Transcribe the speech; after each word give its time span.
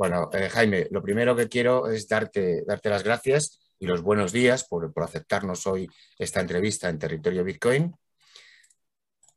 Bueno, 0.00 0.30
eh, 0.32 0.48
Jaime, 0.48 0.88
lo 0.90 1.02
primero 1.02 1.36
que 1.36 1.46
quiero 1.46 1.86
es 1.90 2.08
darte, 2.08 2.64
darte 2.66 2.88
las 2.88 3.04
gracias 3.04 3.60
y 3.78 3.84
los 3.84 4.00
buenos 4.00 4.32
días 4.32 4.64
por, 4.66 4.90
aceptarnos 4.96 5.66
hoy 5.66 5.90
esta 6.18 6.40
entrevista 6.40 6.88
en 6.88 6.98
Territorio 6.98 7.44
Bitcoin. 7.44 7.94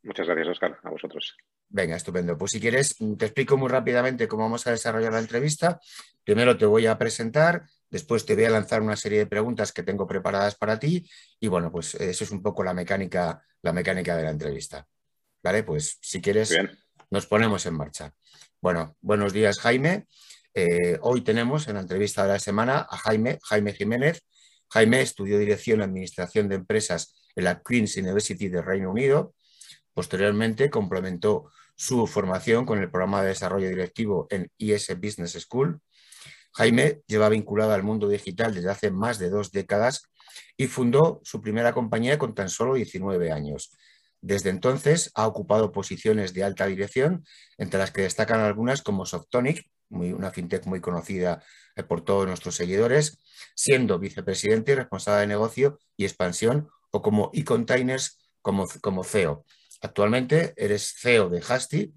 Muchas 0.04 0.26
gracias, 0.26 0.48
Oscar, 0.48 0.78
a 0.82 0.88
vosotros. 0.88 1.36
Venga, 1.68 1.96
estupendo. 1.96 2.38
Pues 2.38 2.52
si 2.52 2.60
quieres, 2.60 2.96
te 2.96 3.26
explico 3.26 3.58
muy 3.58 3.68
rápidamente 3.68 4.26
cómo 4.26 4.44
vamos 4.44 4.66
a 4.66 4.70
desarrollar 4.70 5.12
la 5.12 5.18
entrevista. 5.18 5.78
Primero 6.24 6.56
te 6.56 6.64
voy 6.64 6.86
a 6.86 6.96
presentar, 6.96 7.64
después 7.90 8.24
te 8.24 8.34
voy 8.34 8.46
a 8.46 8.50
lanzar 8.50 8.80
una 8.80 8.96
serie 8.96 9.18
de 9.18 9.26
preguntas 9.26 9.70
que 9.70 9.82
tengo 9.82 10.06
preparadas 10.06 10.54
para 10.54 10.78
ti 10.78 11.06
y 11.40 11.48
bueno, 11.48 11.70
pues 11.70 11.94
eso 11.96 12.24
es 12.24 12.30
un 12.30 12.42
poco 12.42 12.64
la 12.64 12.72
mecánica, 12.72 13.44
la 13.60 13.74
mecánica 13.74 14.16
de 14.16 14.22
la 14.22 14.30
entrevista. 14.30 14.88
¿Vale? 15.42 15.62
Pues 15.62 15.98
si 16.00 16.22
quieres, 16.22 16.56
nos 17.10 17.26
ponemos 17.26 17.66
en 17.66 17.74
marcha. 17.74 18.14
Bueno, 18.62 18.96
buenos 19.02 19.34
días, 19.34 19.60
Jaime. 19.60 20.06
Eh, 20.56 20.98
hoy 21.02 21.22
tenemos 21.22 21.66
en 21.66 21.74
la 21.74 21.80
entrevista 21.80 22.22
de 22.22 22.28
la 22.28 22.38
semana 22.38 22.86
a 22.88 22.96
Jaime, 22.96 23.40
Jaime 23.42 23.72
Jiménez. 23.72 24.22
Jaime 24.70 25.00
estudió 25.00 25.36
Dirección 25.36 25.80
y 25.80 25.82
Administración 25.82 26.48
de 26.48 26.54
Empresas 26.54 27.16
en 27.34 27.44
la 27.44 27.60
Queen's 27.60 27.96
University 27.96 28.48
de 28.48 28.62
Reino 28.62 28.92
Unido. 28.92 29.34
Posteriormente 29.92 30.70
complementó 30.70 31.50
su 31.74 32.06
formación 32.06 32.66
con 32.66 32.78
el 32.78 32.88
programa 32.88 33.22
de 33.22 33.28
desarrollo 33.28 33.68
directivo 33.68 34.28
en 34.30 34.48
IS 34.58 34.96
Business 35.00 35.32
School. 35.32 35.80
Jaime 36.52 37.00
lleva 37.08 37.28
vinculado 37.28 37.72
al 37.72 37.82
mundo 37.82 38.08
digital 38.08 38.54
desde 38.54 38.70
hace 38.70 38.90
más 38.92 39.18
de 39.18 39.30
dos 39.30 39.50
décadas 39.50 40.04
y 40.56 40.68
fundó 40.68 41.20
su 41.24 41.40
primera 41.40 41.72
compañía 41.72 42.16
con 42.16 42.32
tan 42.32 42.48
solo 42.48 42.74
19 42.74 43.32
años. 43.32 43.72
Desde 44.20 44.50
entonces 44.50 45.10
ha 45.16 45.26
ocupado 45.26 45.72
posiciones 45.72 46.32
de 46.32 46.44
alta 46.44 46.66
dirección, 46.66 47.24
entre 47.58 47.80
las 47.80 47.90
que 47.90 48.02
destacan 48.02 48.40
algunas 48.40 48.82
como 48.82 49.04
Softonic, 49.04 49.66
una 49.90 50.30
fintech 50.30 50.66
muy 50.66 50.80
conocida 50.80 51.42
eh, 51.76 51.82
por 51.82 52.02
todos 52.02 52.26
nuestros 52.26 52.56
seguidores, 52.56 53.20
siendo 53.54 53.98
vicepresidente 53.98 54.72
y 54.72 54.74
responsable 54.76 55.20
de 55.22 55.26
negocio 55.26 55.78
y 55.96 56.04
expansión, 56.04 56.68
o 56.90 57.02
como 57.02 57.30
e-containers 57.34 58.18
como, 58.40 58.66
como 58.80 59.04
CEO. 59.04 59.44
Actualmente 59.82 60.54
eres 60.56 60.94
CEO 60.96 61.28
de 61.28 61.42
Hasty. 61.46 61.94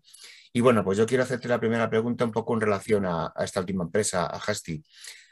Y 0.53 0.61
bueno, 0.61 0.83
pues 0.83 0.97
yo 0.97 1.05
quiero 1.05 1.23
hacerte 1.23 1.47
la 1.47 1.59
primera 1.59 1.89
pregunta 1.89 2.25
un 2.25 2.31
poco 2.31 2.53
en 2.53 2.61
relación 2.61 3.05
a, 3.05 3.31
esta 3.39 3.59
última 3.59 3.83
empresa, 3.83 4.25
a 4.25 4.37
Hasty. 4.37 4.83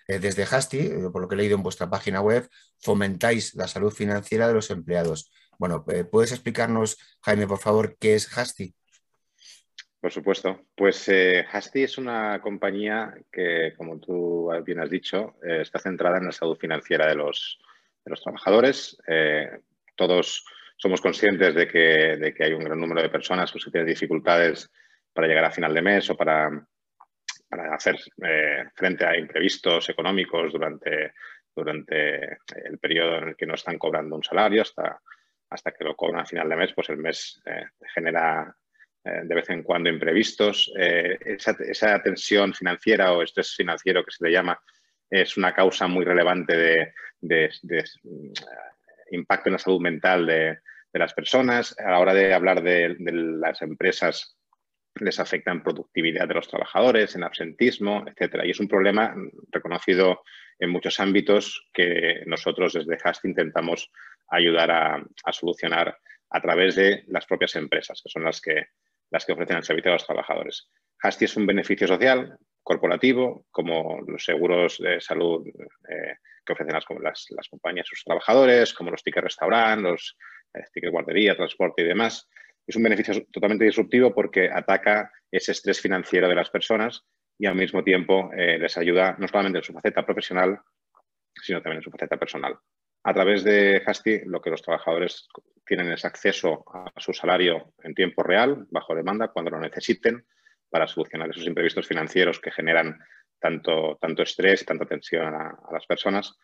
Eh, 0.07 0.19
desde 0.19 0.43
Hasty, 0.43 0.79
eh, 0.79 1.09
por 1.11 1.21
lo 1.21 1.27
que 1.27 1.35
he 1.35 1.37
leído 1.37 1.55
en 1.55 1.63
vuestra 1.63 1.89
página 1.89 2.21
web, 2.21 2.47
fomentáis 2.79 3.55
la 3.55 3.67
salud 3.67 3.91
financiera 3.91 4.47
de 4.47 4.53
los 4.53 4.69
empleados. 4.69 5.31
Bueno, 5.57 5.85
¿puedes 6.11 6.31
explicarnos, 6.31 6.97
Jaime, 7.21 7.47
por 7.47 7.59
favor, 7.59 7.95
qué 7.97 8.15
es 8.15 8.37
Hasty? 8.37 8.75
Por 10.05 10.11
supuesto. 10.11 10.67
Pues 10.75 11.09
eh, 11.09 11.47
es 11.73 11.97
una 11.97 12.39
compañía 12.39 13.11
que, 13.31 13.73
como 13.75 13.99
tú 13.99 14.51
bien 14.63 14.79
has 14.79 14.91
dicho, 14.91 15.37
eh, 15.43 15.61
está 15.61 15.79
centrada 15.79 16.19
en 16.19 16.25
la 16.25 16.31
salud 16.31 16.55
financiera 16.57 17.07
de 17.07 17.15
los, 17.15 17.59
trabajadores. 18.23 18.99
Eh, 19.07 19.49
todos 19.95 20.45
somos 20.77 21.01
conscientes 21.01 21.55
de 21.55 21.67
que, 21.67 22.35
hay 22.39 22.53
un 22.53 22.63
gran 22.63 22.79
número 22.79 23.01
de 23.01 23.09
personas 23.09 23.51
pues, 23.51 23.65
que 23.65 23.71
tienen 23.71 23.89
dificultades 23.89 24.69
para 25.11 25.25
llegar 25.25 25.45
a 25.45 25.51
final 25.51 25.73
de 25.73 25.81
mes 25.81 26.07
o 26.11 26.15
para, 26.15 26.51
hacer 27.71 27.97
frente 28.75 29.05
a 29.07 29.17
imprevistos 29.17 29.89
económicos 29.89 30.53
durante, 30.53 31.13
el 32.63 32.77
periodo 32.79 33.17
en 33.17 33.29
el 33.29 33.35
que 33.35 33.47
no 33.47 33.55
están 33.55 33.79
cobrando 33.79 34.15
un 34.15 34.23
salario 34.23 34.61
hasta, 34.61 35.01
hasta 35.49 35.71
que 35.71 35.83
lo 35.83 35.95
cobran 35.95 36.21
a 36.21 36.25
final 36.27 36.47
de 36.47 36.57
mes, 36.57 36.73
pues 36.75 36.89
el 36.89 36.97
mes 36.97 37.41
genera 37.91 38.55
eh, 38.55 38.64
de 39.05 39.35
vez 39.35 39.49
en 39.49 39.63
cuando 39.63 39.89
imprevistos. 39.89 40.71
Eh, 40.77 41.17
esa, 41.25 42.01
tensión 42.01 42.53
financiera 42.53 43.13
o 43.13 43.21
estrés 43.21 43.55
financiero 43.55 44.03
que 44.03 44.11
se 44.11 44.25
le 44.25 44.31
llama 44.31 44.59
es 45.09 45.37
una 45.37 45.53
causa 45.53 45.87
muy 45.87 46.03
relevante 46.03 46.57
de, 47.21 47.49
mm, 48.03 48.31
impacto 49.11 49.49
en 49.49 49.53
la 49.53 49.59
salud 49.59 49.79
mental 49.79 50.25
de, 50.25 50.59
las 50.93 51.13
personas. 51.13 51.75
A 51.77 51.91
la 51.91 51.99
hora 51.99 52.13
de 52.13 52.33
hablar 52.33 52.63
de, 52.63 52.95
las 52.99 53.61
empresas, 53.61 54.37
les 54.95 55.19
afecta 55.19 55.51
en 55.51 55.61
productividad 55.61 56.25
de 56.25 56.35
los 56.35 56.47
trabajadores, 56.47 57.15
en 57.15 57.23
absentismo, 57.23 58.05
etc. 58.07 58.43
Y 58.45 58.51
es 58.51 58.59
un 58.61 58.69
problema 58.69 59.13
reconocido 59.51 60.23
en 60.57 60.69
muchos 60.69 61.01
ámbitos 61.01 61.67
que 61.73 62.23
nosotros 62.27 62.71
desde 62.73 62.97
HAST 63.03 63.25
intentamos 63.25 63.91
ayudar 64.29 64.71
a 64.71 65.33
solucionar 65.33 65.97
a 66.29 66.41
través 66.41 66.75
de 66.75 67.03
las 67.07 67.25
propias 67.25 67.55
empresas, 67.55 68.01
que 68.01 68.09
son 68.09 68.23
las 68.23 68.39
que 68.39 68.67
las 69.11 69.25
que 69.25 69.33
ofrecen 69.33 69.57
el 69.57 69.63
servicio 69.63 69.91
a 69.91 69.95
los 69.95 70.05
trabajadores. 70.05 70.69
Hasty 71.01 71.25
es 71.25 71.37
un 71.37 71.45
beneficio 71.45 71.87
social 71.87 72.37
corporativo, 72.63 73.45
como 73.51 74.01
los 74.07 74.25
seguros 74.25 74.79
de 74.79 74.99
salud 74.99 75.47
eh, 75.47 76.15
que 76.43 76.53
ofrecen 76.53 76.73
las, 76.73 77.25
las, 77.29 77.47
compañías 77.49 77.87
a 77.87 77.89
sus 77.89 78.03
trabajadores, 78.03 78.73
como 78.73 78.91
los 78.91 79.03
tickets 79.03 79.23
restaurant, 79.23 79.81
los 79.83 80.17
eh, 80.53 80.63
tickets 80.73 80.91
guardería, 80.91 81.35
transporte 81.35 81.83
y 81.83 81.85
demás. 81.85 82.27
Es 82.65 82.75
un 82.75 82.83
beneficio 82.83 83.23
totalmente 83.31 83.65
disruptivo 83.65 84.13
porque 84.13 84.49
ataca 84.51 85.11
ese 85.31 85.51
estrés 85.51 85.79
financiero 85.79 86.27
de 86.27 86.35
las 86.35 86.49
personas 86.49 87.05
y 87.37 87.45
al 87.45 87.55
mismo 87.55 87.83
tiempo 87.83 88.31
eh, 88.35 88.57
les 88.57 88.77
ayuda 88.77 89.15
no 89.19 89.27
solamente 89.27 89.59
en 89.59 89.63
su 89.63 89.73
faceta 89.73 90.05
profesional, 90.05 90.59
sino 91.35 91.61
también 91.61 91.77
en 91.77 91.83
su 91.83 91.91
faceta 91.91 92.17
personal. 92.17 92.57
A 93.03 93.13
través 93.13 93.43
de 93.43 93.83
Hasty, 93.85 94.21
lo 94.25 94.41
que 94.41 94.49
los 94.49 94.63
trabajadores 94.63 95.27
tienen 95.65 95.91
es 95.91 96.05
acceso 96.05 96.63
a 96.73 96.91
su 96.99 97.13
salario 97.13 97.73
en 97.83 97.93
tiempo 97.93 98.23
real, 98.23 98.67
bajo 98.69 98.95
demanda, 98.95 99.29
cuando 99.29 99.51
lo 99.51 99.59
necesiten, 99.59 100.25
para 100.69 100.87
solucionar 100.87 101.29
esos 101.29 101.45
imprevistos 101.45 101.87
financieros 101.87 102.39
que 102.39 102.51
generan 102.51 102.99
tanto, 103.39 103.97
tanto 103.99 104.23
estrés 104.23 104.61
y 104.61 104.65
tanta 104.65 104.85
tensión 104.85 105.33
a, 105.33 105.57
las 105.71 105.85
personas. 105.85 106.37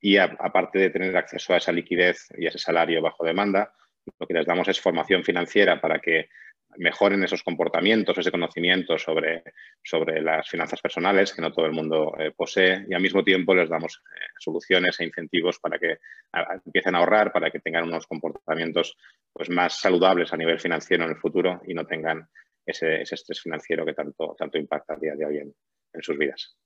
Y 0.00 0.16
aparte 0.16 0.78
de 0.78 0.90
tener 0.90 1.16
acceso 1.16 1.54
a 1.54 1.56
esa 1.56 1.72
liquidez 1.72 2.28
y 2.36 2.46
a 2.46 2.50
ese 2.50 2.58
salario 2.58 3.02
bajo 3.02 3.24
demanda, 3.24 3.72
lo 4.18 4.26
que 4.26 4.34
les 4.34 4.46
damos 4.46 4.68
es 4.68 4.80
formación 4.80 5.24
financiera 5.24 5.80
para 5.80 5.98
que 5.98 6.28
mejoren 6.78 7.22
esos 7.24 7.42
comportamientos, 7.42 8.16
ese 8.16 8.30
conocimiento 8.30 8.98
sobre, 8.98 9.42
sobre 9.82 10.22
las 10.22 10.48
finanzas 10.48 10.80
personales 10.80 11.32
que 11.32 11.42
no 11.42 11.52
todo 11.52 11.66
el 11.66 11.72
mundo 11.72 12.14
eh, 12.18 12.32
posee 12.36 12.86
y 12.88 12.94
al 12.94 13.02
mismo 13.02 13.22
tiempo 13.22 13.54
les 13.54 13.68
damos 13.68 14.02
eh, 14.14 14.18
soluciones 14.38 14.98
e 15.00 15.04
incentivos 15.04 15.58
para 15.58 15.78
que 15.78 15.98
empiecen 16.64 16.94
a 16.94 16.98
ahorrar, 16.98 17.32
para 17.32 17.50
que 17.50 17.60
tengan 17.60 17.84
unos 17.84 18.06
comportamientos 18.06 18.96
pues, 19.32 19.50
más 19.50 19.80
saludables 19.80 20.32
a 20.32 20.36
nivel 20.36 20.60
financiero 20.60 21.04
en 21.04 21.10
el 21.10 21.16
futuro 21.16 21.60
y 21.66 21.74
no 21.74 21.86
tengan 21.86 22.28
ese, 22.64 23.02
estrés 23.02 23.40
financiero 23.40 23.84
que 23.84 23.94
tanto, 23.94 24.34
tanto 24.38 24.58
impacta 24.58 24.94
a 24.94 24.98
día 24.98 25.14
de 25.14 25.26
hoy 25.26 25.38
en 25.38 26.02
sus 26.02 26.16
vidas. 26.16 26.56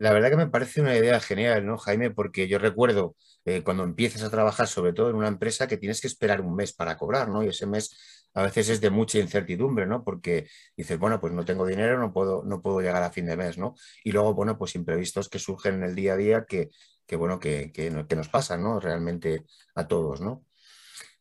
La 0.00 0.14
verdad 0.14 0.30
que 0.30 0.36
me 0.38 0.46
parece 0.46 0.80
una 0.80 0.96
idea 0.96 1.20
genial, 1.20 1.66
¿no, 1.66 1.76
Jaime? 1.76 2.10
Porque 2.10 2.48
yo 2.48 2.58
recuerdo 2.58 3.16
eh, 3.44 3.62
cuando 3.62 3.84
empiezas 3.84 4.22
a 4.22 4.30
trabajar, 4.30 4.66
sobre 4.66 4.94
todo 4.94 5.10
en 5.10 5.16
una 5.16 5.28
empresa, 5.28 5.68
que 5.68 5.76
tienes 5.76 6.00
que 6.00 6.06
esperar 6.06 6.40
un 6.40 6.56
mes 6.56 6.72
para 6.72 6.96
cobrar, 6.96 7.28
¿no? 7.28 7.44
Y 7.44 7.48
ese 7.48 7.66
mes 7.66 8.19
a 8.34 8.42
veces 8.42 8.68
es 8.68 8.80
de 8.80 8.90
mucha 8.90 9.18
incertidumbre, 9.18 9.86
¿no? 9.86 10.04
Porque 10.04 10.48
dices, 10.76 10.98
bueno, 10.98 11.20
pues 11.20 11.32
no 11.32 11.44
tengo 11.44 11.66
dinero, 11.66 11.98
no 11.98 12.12
puedo, 12.12 12.44
no 12.44 12.62
puedo 12.62 12.80
llegar 12.80 13.02
a 13.02 13.10
fin 13.10 13.26
de 13.26 13.36
mes, 13.36 13.58
¿no? 13.58 13.74
Y 14.04 14.12
luego, 14.12 14.34
bueno, 14.34 14.56
pues 14.58 14.74
imprevistos 14.74 15.28
que 15.28 15.38
surgen 15.38 15.76
en 15.76 15.84
el 15.84 15.94
día 15.94 16.14
a 16.14 16.16
día 16.16 16.44
que, 16.46 16.70
bueno, 17.16 17.40
que, 17.40 17.72
que, 17.72 17.90
nos 17.90 18.28
pasan, 18.28 18.62
¿no? 18.62 18.78
Realmente 18.80 19.44
a 19.74 19.88
todos, 19.88 20.20
¿no? 20.20 20.44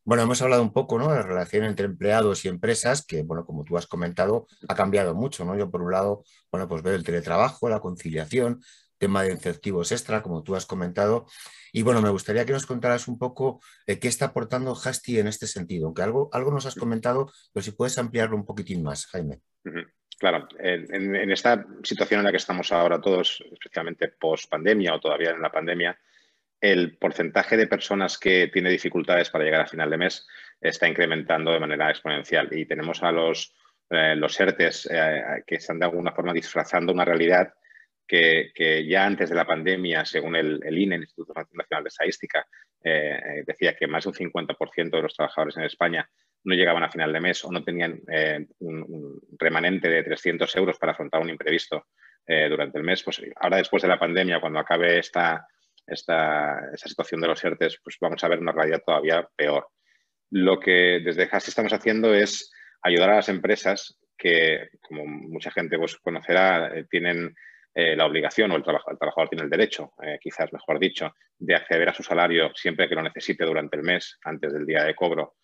Bueno, 0.03 0.23
hemos 0.23 0.41
hablado 0.41 0.61
un 0.63 0.73
poco, 0.73 0.97
¿no? 0.97 1.09
De 1.09 1.15
la 1.17 1.23
relación 1.23 1.65
entre 1.65 1.85
empleados 1.85 2.45
y 2.45 2.47
empresas, 2.47 3.05
que, 3.05 3.23
bueno, 3.23 3.45
como 3.45 3.63
tú 3.63 3.77
has 3.77 3.87
comentado, 3.87 4.47
ha 4.67 4.75
cambiado 4.75 5.13
mucho, 5.13 5.45
¿no? 5.45 5.57
Yo, 5.57 5.69
por 5.69 5.81
un 5.81 5.91
lado, 5.91 6.23
bueno, 6.51 6.67
pues 6.67 6.81
veo 6.83 6.95
el 6.95 7.03
teletrabajo, 7.03 7.69
la 7.69 7.79
conciliación, 7.79 8.61
tema 8.99 9.23
de 9.23 9.31
incentivos 9.31 9.91
extra, 9.91 10.21
como 10.21 10.43
tú 10.43 10.55
has 10.55 10.65
comentado. 10.65 11.25
Y 11.71 11.81
bueno, 11.81 12.01
me 12.01 12.09
gustaría 12.09 12.45
que 12.45 12.53
nos 12.53 12.65
contaras 12.65 13.07
un 13.07 13.17
poco 13.17 13.61
eh, 13.87 13.99
qué 13.99 14.07
está 14.07 14.25
aportando 14.25 14.73
Hasty 14.73 15.19
en 15.19 15.27
este 15.27 15.47
sentido, 15.47 15.87
aunque 15.87 16.03
algo, 16.03 16.29
algo 16.33 16.51
nos 16.51 16.65
has 16.65 16.75
comentado, 16.75 17.31
pero 17.53 17.63
si 17.63 17.71
puedes 17.71 17.97
ampliarlo 17.97 18.35
un 18.35 18.45
poquitín 18.45 18.83
más, 18.83 19.07
Jaime. 19.07 19.39
Claro, 20.19 20.47
en, 20.59 21.15
en, 21.15 21.31
esta 21.31 21.65
situación 21.83 22.19
en 22.19 22.25
la 22.25 22.31
que 22.31 22.37
estamos 22.37 22.71
ahora 22.71 22.99
todos, 22.99 23.43
especialmente 23.51 24.09
post 24.09 24.49
pandemia 24.49 24.93
o 24.93 24.99
todavía 24.99 25.31
en 25.31 25.41
la 25.41 25.51
pandemia, 25.51 25.97
el 26.59 26.97
porcentaje 26.97 27.55
de 27.55 27.67
personas 27.67 28.17
que 28.17 28.49
tiene 28.51 28.69
dificultades 28.69 29.29
para 29.29 29.45
llegar 29.45 29.61
a 29.61 29.67
final 29.67 29.89
de 29.89 29.97
mes 29.97 30.27
está 30.59 30.89
incrementando 30.89 31.53
de 31.53 31.59
manera 31.61 31.89
exponencial 31.89 32.49
y 32.51 32.65
tenemos 32.65 33.01
a 33.01 33.11
los 33.13 33.55
los 33.89 34.39
ERTES 34.39 34.87
que 35.47 35.55
están 35.55 35.79
de 35.79 35.85
alguna 35.85 36.11
forma 36.11 36.33
disfrazando 36.33 36.93
una 36.93 37.05
realidad 37.05 37.53
que, 38.09 38.85
ya 38.87 39.05
antes 39.05 39.29
de 39.29 39.35
la 39.35 39.45
pandemia, 39.45 40.03
según 40.03 40.35
el, 40.35 40.59
INE, 40.65 40.95
el 40.95 41.01
Instituto 41.03 41.33
Nacional 41.33 41.83
de 41.83 41.87
Estadística, 41.87 42.45
decía 43.45 43.75
que 43.75 43.87
más 43.87 44.05
de 44.05 44.09
un 44.09 44.15
50% 44.15 44.89
de 44.89 45.01
los 45.01 45.13
trabajadores 45.13 45.57
en 45.57 45.63
España 45.63 46.09
no 46.45 46.55
llegaban 46.55 46.81
a 46.81 46.89
final 46.89 47.11
de 47.11 47.19
mes 47.19 47.43
o 47.43 47.51
no 47.51 47.63
tenían 47.63 48.01
un, 48.59 49.21
remanente 49.37 49.89
de 49.89 50.01
300 50.01 50.55
euros 50.55 50.79
para 50.79 50.93
afrontar 50.93 51.21
un 51.21 51.29
imprevisto 51.29 51.87
durante 52.25 52.77
el 52.77 52.83
mes, 52.83 53.03
pues 53.03 53.21
ahora 53.35 53.57
después 53.57 53.83
de 53.83 53.89
la 53.89 53.99
pandemia, 53.99 54.39
cuando 54.39 54.59
acabe 54.59 54.97
esta, 54.97 55.45
esta, 55.89 56.75
situación 56.75 57.21
de 57.21 57.27
los 57.27 57.43
ERTES, 57.43 57.79
pues 57.83 57.97
vamos 57.99 58.23
a 58.23 58.27
ver 58.27 58.39
una 58.39 58.51
realidad 58.51 58.81
todavía 58.85 59.27
peor. 59.35 59.67
Lo 60.31 60.59
que 60.59 61.01
desde 61.03 61.27
Hasi 61.31 61.49
estamos 61.49 61.73
haciendo 61.73 62.13
es 62.13 62.51
ayudar 62.81 63.11
a 63.11 63.15
las 63.17 63.29
empresas 63.29 63.97
que, 64.17 64.69
como 64.81 65.05
mucha 65.05 65.51
gente 65.51 65.77
pues, 65.77 65.97
conocerá, 65.97 66.77
eh, 66.77 66.85
tienen 66.89 67.35
eh, 67.73 67.95
la 67.95 68.05
obligación 68.05 68.51
o 68.51 68.55
el, 68.55 68.63
trabajo, 68.63 68.91
el, 68.91 68.97
trabajador 68.97 69.29
tiene 69.29 69.43
el 69.43 69.49
derecho, 69.49 69.93
eh, 70.03 70.17
quizás 70.21 70.51
mejor 70.51 70.79
dicho, 70.79 71.13
de 71.37 71.55
acceder 71.55 71.89
a 71.89 71.93
su 71.93 72.03
salario 72.03 72.51
siempre 72.55 72.89
que 72.89 72.95
lo 72.95 73.01
necesite 73.01 73.45
durante 73.45 73.77
el 73.77 73.83
mes, 73.83 74.17
antes 74.23 74.51
del 74.53 74.65
día 74.65 74.83
de 74.83 74.95
cobro. 74.95 75.35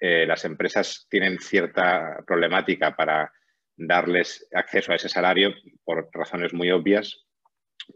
las 0.00 0.44
empresas 0.44 1.06
tienen 1.08 1.38
cierta 1.38 2.18
problemática 2.26 2.96
para 2.96 3.30
darles 3.76 4.48
acceso 4.52 4.92
a 4.92 4.96
ese 4.96 5.08
salario 5.08 5.54
por 5.84 6.08
razones 6.12 6.52
muy 6.52 6.70
obvias, 6.70 7.24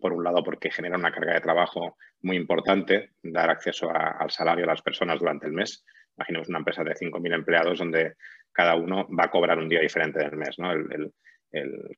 por 0.00 0.12
un 0.12 0.24
lado 0.24 0.42
porque 0.42 0.70
genera 0.70 0.96
una 0.96 1.12
carga 1.12 1.34
de 1.34 1.40
trabajo 1.40 1.96
muy 2.22 2.36
importante, 2.36 3.10
dar 3.22 3.50
acceso 3.50 3.90
al 3.90 4.30
salario 4.30 4.64
a 4.64 4.68
las 4.68 4.82
personas 4.82 5.18
durante 5.18 5.46
el 5.46 5.52
mes. 5.52 5.84
Imaginemos 6.16 6.48
una 6.48 6.58
empresa 6.58 6.82
de 6.82 6.94
5.000 6.94 7.34
empleados 7.34 7.78
donde 7.78 8.14
cada 8.52 8.74
uno 8.74 9.06
va 9.08 9.24
a 9.24 9.30
cobrar 9.30 9.58
un 9.58 9.68
día 9.68 9.80
diferente 9.80 10.18
del 10.18 10.36
mes. 10.36 10.56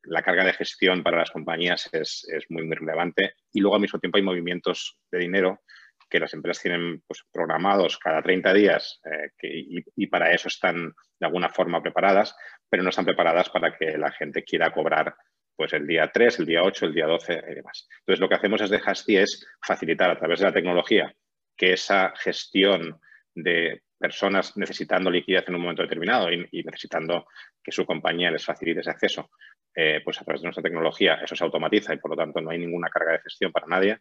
La 0.04 0.22
carga 0.22 0.44
de 0.44 0.52
gestión 0.52 1.02
para 1.02 1.18
las 1.18 1.30
compañías 1.30 1.88
es, 1.92 2.26
muy, 2.48 2.64
muy 2.64 2.76
relevante 2.76 3.34
y 3.52 3.60
luego 3.60 3.76
al 3.76 3.82
mismo 3.82 3.98
tiempo 3.98 4.18
hay 4.18 4.22
movimientos 4.22 4.98
de 5.10 5.18
dinero 5.18 5.62
que 6.08 6.20
las 6.20 6.32
empresas 6.32 6.62
tienen 6.62 7.02
pues, 7.06 7.22
programados 7.30 7.98
cada 7.98 8.22
30 8.22 8.54
días 8.54 9.00
eh, 9.04 9.30
y, 9.42 9.84
y, 9.94 10.06
para 10.06 10.32
eso 10.32 10.48
están 10.48 10.94
de 11.20 11.26
alguna 11.26 11.50
forma 11.50 11.82
preparadas, 11.82 12.34
pero 12.70 12.82
no 12.82 12.88
están 12.88 13.04
preparadas 13.04 13.50
para 13.50 13.76
que 13.76 13.98
la 13.98 14.10
gente 14.12 14.42
quiera 14.42 14.72
cobrar 14.72 15.14
pues 15.58 15.72
el 15.72 15.88
día 15.88 16.08
3, 16.12 16.38
el 16.38 16.46
día 16.46 16.62
8, 16.62 16.86
el 16.86 16.94
día 16.94 17.06
12 17.06 17.42
y 17.50 17.54
demás. 17.56 17.88
Entonces, 17.98 18.20
lo 18.20 18.28
que 18.28 18.36
hacemos 18.36 18.60
desde 18.60 18.80
Hasti 18.84 19.16
es 19.16 19.44
facilitar 19.60 20.08
a 20.08 20.16
través 20.16 20.38
de 20.38 20.46
la 20.46 20.52
tecnología 20.52 21.12
que 21.56 21.72
esa 21.72 22.14
gestión 22.16 23.00
de 23.34 23.82
personas 23.98 24.56
necesitando 24.56 25.10
liquidez 25.10 25.48
en 25.48 25.54
un 25.56 25.62
momento 25.62 25.82
determinado 25.82 26.30
y, 26.32 26.62
necesitando 26.64 27.26
que 27.62 27.72
su 27.72 27.84
compañía 27.84 28.30
les 28.30 28.44
facilite 28.44 28.80
ese 28.80 28.90
acceso, 28.90 29.30
eh, 29.74 30.00
pues 30.04 30.20
a 30.20 30.24
través 30.24 30.40
de 30.40 30.46
nuestra 30.46 30.62
tecnología 30.62 31.14
eso 31.22 31.36
se 31.36 31.44
automatiza 31.44 31.94
y 31.94 31.98
por 31.98 32.12
lo 32.12 32.16
tanto 32.16 32.40
no 32.40 32.50
hay 32.50 32.58
ninguna 32.58 32.88
carga 32.88 33.12
de 33.12 33.20
gestión 33.20 33.52
para 33.52 33.66
nadie. 33.66 33.98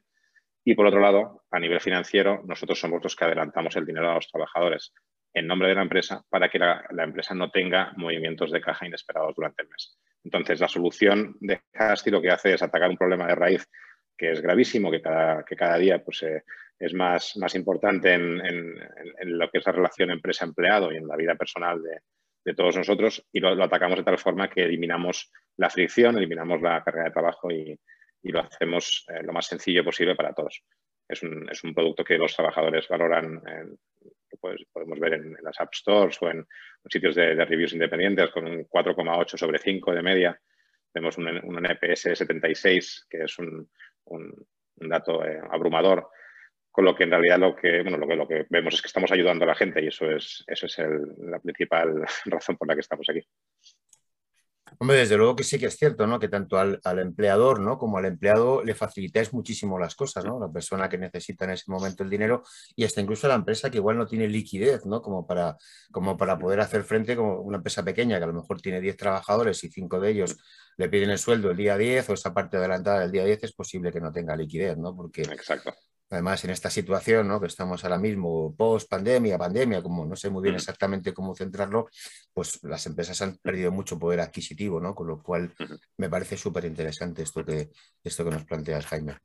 Y 0.63 0.75
por 0.75 0.85
otro 0.85 0.99
lado, 0.99 1.44
a 1.49 1.59
nivel 1.59 1.79
financiero, 1.79 2.44
nosotros 2.45 2.79
somos 2.79 3.01
los 3.01 3.15
que 3.15 3.25
adelantamos 3.25 3.75
el 3.75 3.85
dinero 3.85 4.11
a 4.11 4.15
los 4.15 4.29
trabajadores 4.29 4.94
en 5.33 5.47
nombre 5.47 5.69
de 5.69 5.75
la 5.75 5.83
empresa 5.83 6.23
para 6.29 6.49
que 6.49 6.59
la, 6.59 6.85
empresa 6.97 7.33
no 7.35 7.51
tenga 7.51 7.94
movimientos 7.95 8.51
de 8.51 8.61
caja 8.61 8.88
inesperados 8.88 9.35
durante 9.35 9.63
el 9.63 9.69
mes. 9.69 9.97
Entonces, 10.23 10.59
la 10.59 10.67
solución 10.67 11.38
de 11.39 11.61
Hasti 11.73 12.11
lo 12.11 12.21
que 12.21 12.31
hace 12.31 12.53
es 12.53 12.61
atacar 12.61 12.89
un 12.89 12.97
problema 12.97 13.27
de 13.27 13.35
raíz 13.35 13.69
que 14.17 14.31
es 14.31 14.41
gravísimo, 14.41 14.91
que 14.91 15.01
cada, 15.01 15.45
que 15.45 15.55
cada 15.55 15.77
día 15.77 16.03
pues, 16.03 16.23
eh, 16.23 16.43
es 16.79 16.93
más, 16.93 17.37
más 17.37 17.53
importante 17.55 18.13
en, 18.13 18.75
lo 19.23 19.49
que 19.49 19.59
es 19.59 19.65
la 19.65 19.71
relación 19.71 20.11
empresa-empleado 20.11 20.91
y 20.91 20.97
en 20.97 21.07
la 21.07 21.15
vida 21.15 21.35
personal 21.35 21.81
de, 21.81 22.01
todos 22.55 22.77
nosotros 22.77 23.27
y 23.33 23.41
lo, 23.41 23.61
atacamos 23.61 23.97
de 23.97 24.05
tal 24.05 24.17
forma 24.17 24.49
que 24.49 24.63
eliminamos 24.63 25.33
la 25.57 25.69
fricción, 25.69 26.17
eliminamos 26.17 26.61
la 26.61 26.81
carga 26.81 27.03
de 27.03 27.11
trabajo 27.11 27.51
y, 27.51 27.77
lo 28.23 28.41
hacemos 28.41 29.05
eh, 29.07 29.23
lo 29.23 29.31
más 29.31 29.45
sencillo 29.45 29.85
posible 29.85 30.15
para 30.15 30.33
todos. 30.33 30.61
Es 31.07 31.23
un, 31.23 31.49
es 31.49 31.63
un, 31.63 31.73
producto 31.73 32.03
que 32.03 32.17
los 32.17 32.35
trabajadores 32.35 32.87
valoran 32.89 33.41
que 34.29 34.37
podemos 34.71 34.99
ver 34.99 35.13
en, 35.13 35.37
las 35.41 35.59
App 35.61 35.73
Stores 35.73 36.17
o 36.21 36.29
en, 36.29 36.45
sitios 36.89 37.15
de, 37.15 37.35
reviews 37.45 37.73
independientes 37.73 38.29
con 38.31 38.45
un 38.45 38.67
4,8 38.67 39.37
sobre 39.37 39.59
5 39.59 39.93
de 39.93 40.01
media. 40.01 40.41
Tenemos 40.91 41.17
un, 41.17 41.27
un 41.27 41.65
NPS 41.65 42.17
76, 42.17 43.07
que 43.09 43.23
es 43.23 43.39
un, 43.39 43.69
dato 44.75 45.25
eh, 45.25 45.39
abrumador, 45.50 46.09
con 46.71 46.86
lo 46.86 46.95
que 46.95 47.06
en 47.06 47.12
realidad 47.12 47.39
lo 47.39 47.56
que, 47.56 47.81
bueno, 47.81 47.98
lo 47.98 48.07
que, 48.07 48.15
lo 48.15 48.27
que 48.27 48.45
vemos 48.50 48.75
es 48.75 48.81
que 48.81 48.88
estamos 48.88 49.12
ayudando 49.12 49.45
a 49.45 49.48
la 49.48 49.56
gente 49.56 49.83
y 49.83 49.88
eso 49.88 50.12
es, 50.12 50.44
eso 50.48 50.65
es 50.68 50.77
la 51.18 51.39
principal 51.39 52.06
razón 52.25 52.57
por 52.57 52.68
la 52.68 52.75
que 52.75 52.81
estamos 52.81 53.07
aquí. 53.09 53.21
Hombre, 54.79 54.97
desde 54.97 55.17
luego 55.17 55.35
que 55.35 55.43
sí 55.43 55.57
que 55.57 55.67
es 55.67 55.75
cierto, 55.75 56.05
¿no? 56.07 56.19
Que 56.19 56.27
tanto 56.27 56.57
al, 56.57 56.99
empleador, 56.99 57.59
¿no? 57.59 57.77
Como 57.77 57.97
al 57.97 58.05
empleado 58.05 58.63
le 58.63 58.75
facilitáis 58.75 59.33
muchísimo 59.33 59.79
las 59.79 59.95
cosas, 59.95 60.25
¿no? 60.25 60.39
La 60.39 60.51
persona 60.51 60.89
que 60.89 60.97
necesita 60.97 61.45
en 61.45 61.51
ese 61.51 61.71
momento 61.71 62.03
el 62.03 62.09
dinero 62.09 62.43
y 62.75 62.83
hasta 62.83 63.01
incluso 63.01 63.27
la 63.27 63.35
empresa 63.35 63.69
que 63.69 63.77
igual 63.77 63.97
no 63.97 64.05
tiene 64.05 64.27
liquidez, 64.27 64.85
¿no? 64.85 65.01
Como 65.01 65.25
para, 65.25 65.57
como 65.91 66.17
para 66.17 66.37
poder 66.37 66.59
hacer 66.59 66.83
frente 66.83 67.15
como 67.15 67.41
una 67.41 67.57
empresa 67.57 67.83
pequeña 67.83 68.17
que 68.17 68.23
a 68.25 68.27
lo 68.27 68.33
mejor 68.33 68.61
tiene 68.61 68.81
10 68.81 68.97
trabajadores 68.97 69.63
y 69.63 69.69
5 69.69 69.99
de 69.99 70.09
ellos 70.09 70.37
le 70.77 70.89
piden 70.89 71.09
el 71.09 71.17
sueldo 71.17 71.49
el 71.51 71.57
día 71.57 71.77
10 71.77 72.09
o 72.09 72.13
esa 72.13 72.33
parte 72.33 72.57
adelantada 72.57 72.99
del 72.99 73.11
día 73.11 73.25
10 73.25 73.43
es 73.45 73.53
posible 73.53 73.91
que 73.91 73.99
no 73.99 74.11
tenga 74.11 74.35
liquidez, 74.35 74.77
¿no? 74.77 74.95
Porque 74.95 75.23
Exacto. 75.23 75.73
Además, 76.09 76.44
en 76.45 76.51
esta 76.51 76.69
situación 76.69 77.27
¿no? 77.27 77.39
que 77.42 77.48
estamos 77.48 77.83
ahora 77.83 77.98
mismo, 77.98 78.56
post 78.56 78.89
pandemia, 78.89 79.38
pandemia, 79.38 79.81
como 79.83 80.06
no 80.06 80.15
sé 80.15 80.30
muy 80.30 80.42
bien 80.42 80.56
exactamente 80.56 81.13
cómo 81.13 81.36
centrarlo, 81.36 81.89
pues 82.33 82.63
las 82.63 82.86
empresas 82.86 83.21
han 83.21 83.38
perdido 83.38 83.71
mucho 83.71 84.00
poder 84.00 84.21
adquisitivo, 84.21 84.80
¿no? 84.80 84.95
con 84.95 85.07
lo 85.07 85.21
cual 85.21 85.54
me 85.98 86.09
parece 86.09 86.38
súper 86.38 86.63
interesante 86.65 87.24
esto 87.24 87.44
que, 87.44 87.71
esto 88.04 88.24
que 88.24 88.31
nos 88.31 88.45
planteas, 88.45 88.86
Jaime. 88.86 89.18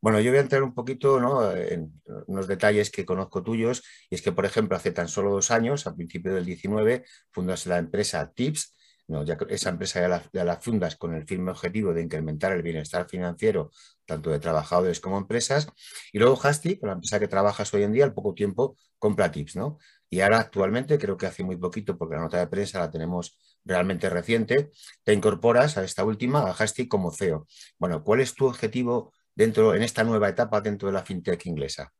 Bueno, 0.00 0.18
yo 0.20 0.30
voy 0.30 0.38
a 0.38 0.42
entrar 0.42 0.62
un 0.62 0.74
poquito 0.74 1.20
¿no? 1.20 1.52
en 1.54 2.00
unos 2.26 2.46
detalles 2.46 2.90
que 2.90 3.04
conozco 3.04 3.42
tuyos, 3.42 3.82
y 4.08 4.14
es 4.14 4.22
que, 4.22 4.32
por 4.32 4.46
ejemplo, 4.46 4.76
hace 4.76 4.92
tan 4.92 5.08
solo 5.08 5.30
dos 5.30 5.50
años, 5.50 5.86
a 5.86 5.94
principios 5.94 6.34
del 6.34 6.46
19, 6.46 7.04
fundas 7.30 7.66
la 7.66 7.76
empresa 7.76 8.32
TIPS, 8.32 8.77
ya 9.08 9.38
esa 9.48 9.70
empresa 9.70 10.22
ya 10.32 10.44
la, 10.44 10.60
fundas 10.60 10.96
con 10.96 11.14
el 11.14 11.26
firme 11.26 11.50
objetivo 11.50 11.94
de 11.94 12.02
incrementar 12.02 12.52
el 12.52 12.62
bienestar 12.62 13.08
financiero 13.08 13.70
tanto 14.04 14.30
de 14.30 14.38
trabajadores 14.38 15.00
como 15.00 15.18
empresas. 15.18 15.68
Y 16.12 16.18
luego 16.18 16.38
Hasti, 16.42 16.78
la 16.82 16.92
empresa 16.92 17.18
que 17.18 17.28
trabajas 17.28 17.72
hoy 17.72 17.84
en 17.84 17.92
día, 17.92 18.04
al 18.04 18.14
poco 18.14 18.34
tiempo 18.34 18.76
compra 18.98 19.30
Tips, 19.30 19.56
¿no? 19.56 19.78
Y 20.10 20.20
ahora 20.20 20.38
actualmente, 20.40 20.98
creo 20.98 21.16
que 21.16 21.26
hace 21.26 21.42
muy 21.42 21.56
poquito, 21.56 21.96
porque 21.96 22.16
la 22.16 22.22
nota 22.22 22.38
de 22.38 22.46
prensa 22.46 22.80
la 22.80 22.90
tenemos 22.90 23.38
realmente 23.64 24.08
reciente, 24.08 24.70
te 25.04 25.12
incorporas 25.12 25.76
a 25.76 25.84
esta 25.84 26.04
última, 26.04 26.40
a 26.40 26.50
Hasti 26.50 26.88
como 26.88 27.10
CEO. 27.10 27.46
Bueno, 27.78 28.02
¿cuál 28.02 28.20
es 28.20 28.34
tu 28.34 28.46
objetivo 28.46 29.12
dentro, 29.34 29.74
en 29.74 29.82
esta 29.82 30.04
nueva 30.04 30.28
etapa 30.28 30.60
dentro 30.60 30.88
de 30.88 30.94
la 30.94 31.04
fintech 31.04 31.46
inglesa? 31.46 31.92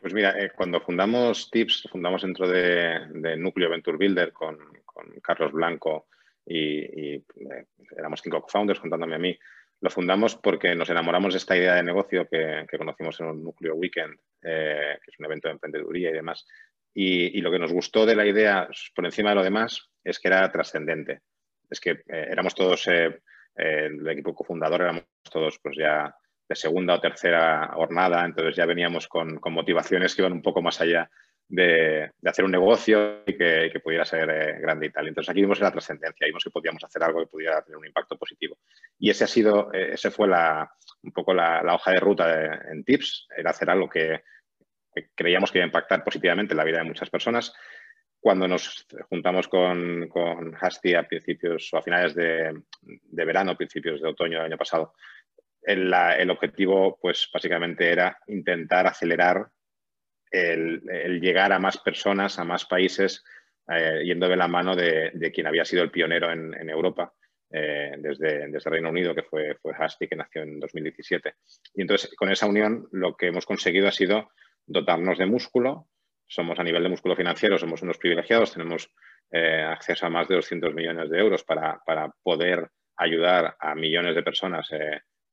Pues 0.00 0.14
mira, 0.14 0.30
eh, 0.38 0.52
cuando 0.56 0.80
fundamos 0.80 1.50
Tips, 1.50 1.88
fundamos 1.90 2.22
dentro 2.22 2.48
de, 2.48 3.00
de 3.14 3.36
Núcleo 3.36 3.68
Venture 3.68 3.96
Builder 3.96 4.32
con, 4.32 4.56
Carlos 5.22 5.52
Blanco 5.52 6.08
y, 6.48 7.14
eh, 7.14 7.24
éramos 7.96 8.20
cinco 8.22 8.40
co-founders 8.40 8.80
contándome 8.80 9.16
a 9.16 9.18
mí. 9.18 9.38
Lo 9.80 9.90
fundamos 9.90 10.34
porque 10.34 10.74
nos 10.74 10.90
enamoramos 10.90 11.34
de 11.34 11.38
esta 11.38 11.56
idea 11.56 11.74
de 11.74 11.82
negocio 11.82 12.26
que, 12.28 12.66
conocimos 12.76 13.20
en 13.20 13.26
un 13.26 13.44
núcleo 13.44 13.74
weekend, 13.74 14.18
eh, 14.42 14.98
que 15.04 15.10
es 15.10 15.18
un 15.18 15.26
evento 15.26 15.48
de 15.48 15.52
emprendeduría 15.52 16.10
y 16.10 16.14
demás. 16.14 16.46
Y, 16.94 17.40
lo 17.40 17.50
que 17.50 17.58
nos 17.58 17.72
gustó 17.72 18.04
de 18.06 18.16
la 18.16 18.26
idea, 18.26 18.68
por 18.94 19.04
encima 19.04 19.30
de 19.30 19.36
lo 19.36 19.44
demás, 19.44 19.88
es 20.02 20.18
que 20.18 20.28
era 20.28 20.50
trascendente. 20.50 21.20
Es 21.70 21.80
que 21.80 21.90
eh, 21.90 22.26
éramos 22.30 22.54
todos, 22.54 22.88
el 22.88 24.08
equipo 24.08 24.34
cofundador 24.34 24.82
éramos 24.82 25.04
todos 25.30 25.58
pues 25.60 25.76
ya 25.76 26.14
de 26.48 26.56
segunda 26.56 26.94
o 26.94 27.00
tercera 27.00 27.68
jornada, 27.74 28.24
entonces 28.24 28.56
ya 28.56 28.64
veníamos 28.64 29.06
con 29.06 29.38
motivaciones 29.50 30.14
que 30.14 30.22
iban 30.22 30.32
un 30.32 30.42
poco 30.42 30.62
más 30.62 30.80
allá 30.80 31.10
de, 31.48 32.10
hacer 32.24 32.44
un 32.44 32.50
negocio 32.50 33.22
y 33.26 33.36
que, 33.36 33.80
pudiera 33.82 34.04
ser 34.04 34.28
eh, 34.30 34.60
grande 34.60 34.86
y 34.86 34.90
tal. 34.90 35.08
Entonces 35.08 35.30
aquí 35.30 35.40
vimos 35.40 35.60
la 35.60 35.72
trascendencia, 35.72 36.26
vimos 36.26 36.44
que 36.44 36.50
podíamos 36.50 36.84
hacer 36.84 37.02
algo 37.02 37.20
que 37.20 37.26
pudiera 37.26 37.62
tener 37.62 37.78
un 37.78 37.86
impacto 37.86 38.16
positivo. 38.16 38.58
Y 38.98 39.10
ese 39.10 39.24
ha 39.24 39.28
sido, 39.28 39.72
eh, 39.72 39.90
ese 39.94 40.10
fue 40.10 40.28
la, 40.28 40.70
un 41.02 41.12
poco 41.12 41.32
la, 41.32 41.62
hoja 41.74 41.92
de 41.92 42.00
ruta 42.00 42.60
en 42.70 42.84
Tips, 42.84 43.28
era 43.36 43.50
hacer 43.50 43.70
algo 43.70 43.88
que, 43.88 44.22
creíamos 45.14 45.50
que 45.50 45.58
iba 45.58 45.64
a 45.64 45.68
impactar 45.68 46.04
positivamente 46.04 46.52
en 46.52 46.58
la 46.58 46.64
vida 46.64 46.78
de 46.78 46.84
muchas 46.84 47.08
personas. 47.08 47.54
Cuando 48.20 48.48
nos 48.48 48.84
juntamos 49.08 49.46
con, 49.46 50.08
con 50.08 50.56
a 50.56 51.02
principios 51.04 51.72
o 51.72 51.78
a 51.78 51.82
finales 51.82 52.16
de, 52.16 52.62
de 52.82 53.24
verano, 53.24 53.56
principios 53.56 54.02
de 54.02 54.08
otoño 54.08 54.38
del 54.38 54.46
año 54.46 54.58
pasado, 54.58 54.94
el, 55.62 55.92
el, 55.94 56.30
objetivo, 56.30 56.98
pues 57.00 57.28
básicamente 57.32 57.90
era 57.90 58.18
intentar 58.26 58.86
acelerar 58.88 59.48
el, 60.30 61.20
llegar 61.20 61.52
a 61.52 61.58
más 61.58 61.78
personas, 61.78 62.38
a 62.38 62.44
más 62.44 62.64
países, 62.64 63.24
eh, 63.68 64.02
yendo 64.04 64.28
de 64.28 64.36
la 64.36 64.48
mano 64.48 64.74
de, 64.74 65.32
quien 65.34 65.46
había 65.46 65.64
sido 65.64 65.82
el 65.82 65.90
pionero 65.90 66.32
en, 66.32 66.68
Europa, 66.68 67.12
eh, 67.50 67.94
desde, 67.98 68.48
desde, 68.48 68.70
Reino 68.70 68.90
Unido, 68.90 69.14
que 69.14 69.22
fue, 69.22 69.56
fue 69.56 69.72
Hasti, 69.78 70.06
que 70.06 70.16
nació 70.16 70.42
en 70.42 70.60
2017. 70.60 71.34
Y 71.74 71.82
entonces, 71.82 72.14
con 72.16 72.30
esa 72.30 72.46
unión, 72.46 72.88
lo 72.92 73.16
que 73.16 73.28
hemos 73.28 73.46
conseguido 73.46 73.88
ha 73.88 73.92
sido 73.92 74.30
dotarnos 74.66 75.18
de 75.18 75.26
músculo 75.26 75.88
somos 76.30 76.58
a 76.58 76.62
nivel 76.62 76.82
de 76.82 76.90
músculo 76.90 77.16
financiero, 77.16 77.58
somos 77.58 77.80
unos 77.80 77.96
privilegiados, 77.96 78.52
tenemos 78.52 78.90
eh, 79.30 79.62
acceso 79.62 80.04
a 80.04 80.10
más 80.10 80.28
de 80.28 80.34
200 80.34 80.74
millones 80.74 81.08
de 81.08 81.18
euros 81.18 81.42
para, 81.42 81.80
poder 82.22 82.68
ayudar 82.98 83.56
a 83.58 83.74
millones 83.74 84.14
de 84.14 84.22
personas 84.22 84.68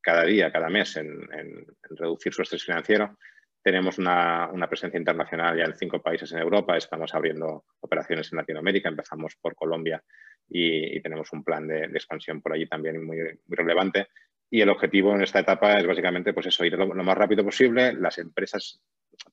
cada 0.05 0.23
día, 0.23 0.51
cada 0.51 0.69
mes 0.69 0.95
en, 0.97 1.65
reducir 1.89 2.31
su 2.31 2.43
estrés 2.43 2.63
financiero. 2.63 3.17
Tenemos 3.65 3.97
una, 3.97 4.67
presencia 4.69 4.99
internacional 4.99 5.57
ya 5.57 5.63
en 5.63 5.73
cinco 5.73 5.99
países 5.99 6.31
en 6.31 6.37
Europa, 6.37 6.77
estamos 6.77 7.11
abriendo 7.15 7.65
operaciones 7.79 8.31
en 8.31 8.37
Latinoamérica, 8.37 8.89
empezamos 8.89 9.37
por 9.41 9.55
Colombia 9.55 10.03
y, 10.47 11.01
tenemos 11.01 11.33
un 11.33 11.43
plan 11.43 11.67
de, 11.67 11.85
expansión 11.85 12.43
por 12.43 12.53
allí 12.53 12.67
también 12.67 13.03
muy, 13.03 13.17
muy 13.17 13.55
relevante. 13.57 14.09
Y 14.51 14.61
el 14.61 14.69
objetivo 14.69 15.15
en 15.15 15.23
esta 15.23 15.39
etapa 15.39 15.79
es 15.79 15.87
básicamente 15.87 16.31
pues 16.31 16.45
eso, 16.45 16.63
ir 16.63 16.73
lo, 16.73 16.93
más 16.93 17.17
rápido 17.17 17.43
posible. 17.43 17.93
Las 17.93 18.19
empresas 18.19 18.83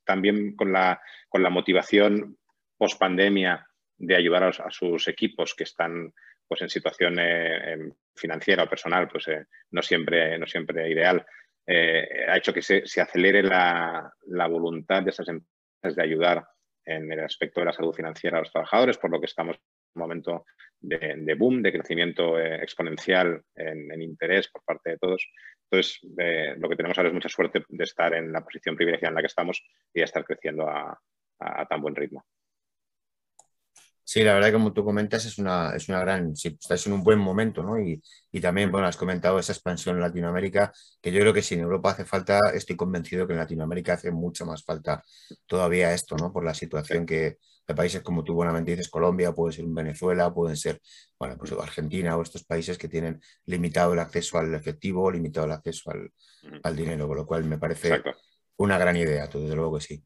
también 0.03 0.57
con 0.57 0.73
la, 0.73 0.99
con 1.29 1.43
la 1.43 1.51
motivación 1.51 2.39
post 2.79 2.99
pandemia 2.99 3.69
de 3.99 4.17
ayudar 4.17 4.45
a, 4.45 4.71
sus 4.71 5.09
equipos 5.09 5.55
que 5.55 5.65
están 5.65 6.15
pues, 6.49 6.63
en 6.63 6.71
situación 6.71 7.19
eh, 7.21 7.93
financiera 8.17 8.65
o 8.65 8.71
personal, 8.71 9.09
pues 9.09 9.29
eh, 9.29 9.45
no, 9.73 9.83
siempre, 9.83 10.39
no 10.39 10.47
siempre 10.47 10.91
ideal, 10.91 11.23
eh, 11.67 12.27
ha 12.29 12.37
hecho 12.37 12.53
que 12.53 12.63
se, 12.63 13.01
acelere 13.01 13.43
la, 13.43 14.13
voluntad 14.49 15.03
de 15.03 15.11
esas 15.11 15.29
empresas 15.29 15.97
de 15.97 16.03
ayudar 16.03 16.45
en 16.85 17.11
el 17.13 17.21
aspecto 17.21 17.61
de 17.61 17.67
la 17.67 17.73
salud 17.73 17.95
financiera 17.95 18.39
a 18.39 18.41
los 18.41 18.51
trabajadores, 18.51 18.99
por 18.99 19.11
lo 19.11 19.21
que 19.21 19.27
estamos 19.27 19.57
un 19.95 20.01
momento 20.01 20.47
de, 20.81 21.35
boom, 21.39 21.63
de 21.63 21.73
crecimiento 21.73 22.39
eh, 22.39 22.57
exponencial 22.57 23.43
en, 23.55 24.01
interés 24.01 24.49
por 24.49 24.63
parte 24.65 24.91
de 24.91 24.99
todos. 24.99 25.29
Entonces, 25.71 26.01
eh, 26.19 26.55
lo 26.57 26.69
que 26.69 26.77
tenemos 26.77 26.99
ahora 26.99 27.09
es 27.09 27.15
mucha 27.15 27.29
suerte 27.29 27.65
de 27.69 27.85
estar 27.85 28.15
en 28.15 28.33
la 28.33 28.43
posición 28.43 28.75
privilegiada 28.75 29.11
en 29.11 29.15
la 29.17 29.21
que 29.21 29.27
estamos 29.27 29.63
y 29.93 30.01
de 30.01 30.05
estar 30.05 30.25
creciendo 30.25 30.69
a 30.69 30.99
tan 31.69 31.83
buen 31.83 31.95
ritmo. 31.95 32.25
Sí, 34.13 34.23
la 34.23 34.35
verdad 34.35 34.49
que 34.49 34.53
como 34.53 34.75
tú 34.75 34.85
comentas 34.85 35.25
es 35.25 35.39
una, 35.39 35.75
es 35.75 35.89
una 35.89 35.99
gran, 36.01 36.37
sí, 36.37 36.49
estáis 36.61 36.87
en 36.87 36.93
un 36.93 37.03
buen 37.03 37.19
momento, 37.19 37.63
¿no? 37.63 37.81
Y, 37.81 38.03
también, 38.43 38.71
bueno, 38.71 38.87
has 38.87 38.99
comentado 38.99 39.39
esa 39.39 39.55
expansión 39.55 39.97
en 39.97 40.03
Latinoamérica, 40.03 40.71
que 41.01 41.11
yo 41.11 41.21
creo 41.21 41.33
que 41.33 41.41
si 41.41 41.55
en 41.55 41.61
Europa 41.61 41.93
hace 41.93 42.05
falta, 42.05 42.39
estoy 42.53 42.77
convencido 42.77 43.27
que 43.27 43.33
en 43.33 43.39
Latinoamérica 43.39 43.95
hace 43.95 44.11
mucha 44.11 44.45
más 44.45 44.65
falta 44.65 45.03
todavía 45.47 45.95
esto, 45.95 46.15
¿no? 46.17 46.31
Por 46.31 46.45
la 46.45 46.53
situación 46.53 47.07
que 47.07 47.39
de 47.67 47.75
países 47.75 48.03
como 48.03 48.23
tú 48.23 48.35
buenamente 48.35 48.73
dices, 48.73 48.91
Colombia, 48.91 49.33
puede 49.33 49.55
ser 49.55 49.65
Venezuela, 49.69 50.35
pueden 50.35 50.59
ser, 50.59 50.83
bueno, 51.19 51.39
pues 51.39 51.53
Argentina 51.53 52.15
o 52.15 52.21
estos 52.21 52.45
países 52.45 52.77
que 52.77 52.89
tienen 52.89 53.19
limitado 53.47 53.95
el 53.95 53.99
acceso 53.99 54.37
al 54.37 54.55
efectivo, 54.55 55.11
limitado 55.11 55.47
el 55.47 55.53
acceso 55.53 55.91
al, 56.63 56.77
dinero, 56.77 57.09
con 57.09 57.17
lo 57.17 57.27
cual 57.27 57.45
me 57.45 57.57
parece 57.57 58.03
una 58.59 58.77
gran 58.77 58.95
idea, 58.95 59.27
desde 59.27 59.57
luego 59.57 59.79
que 59.79 59.85
sí. 59.85 60.05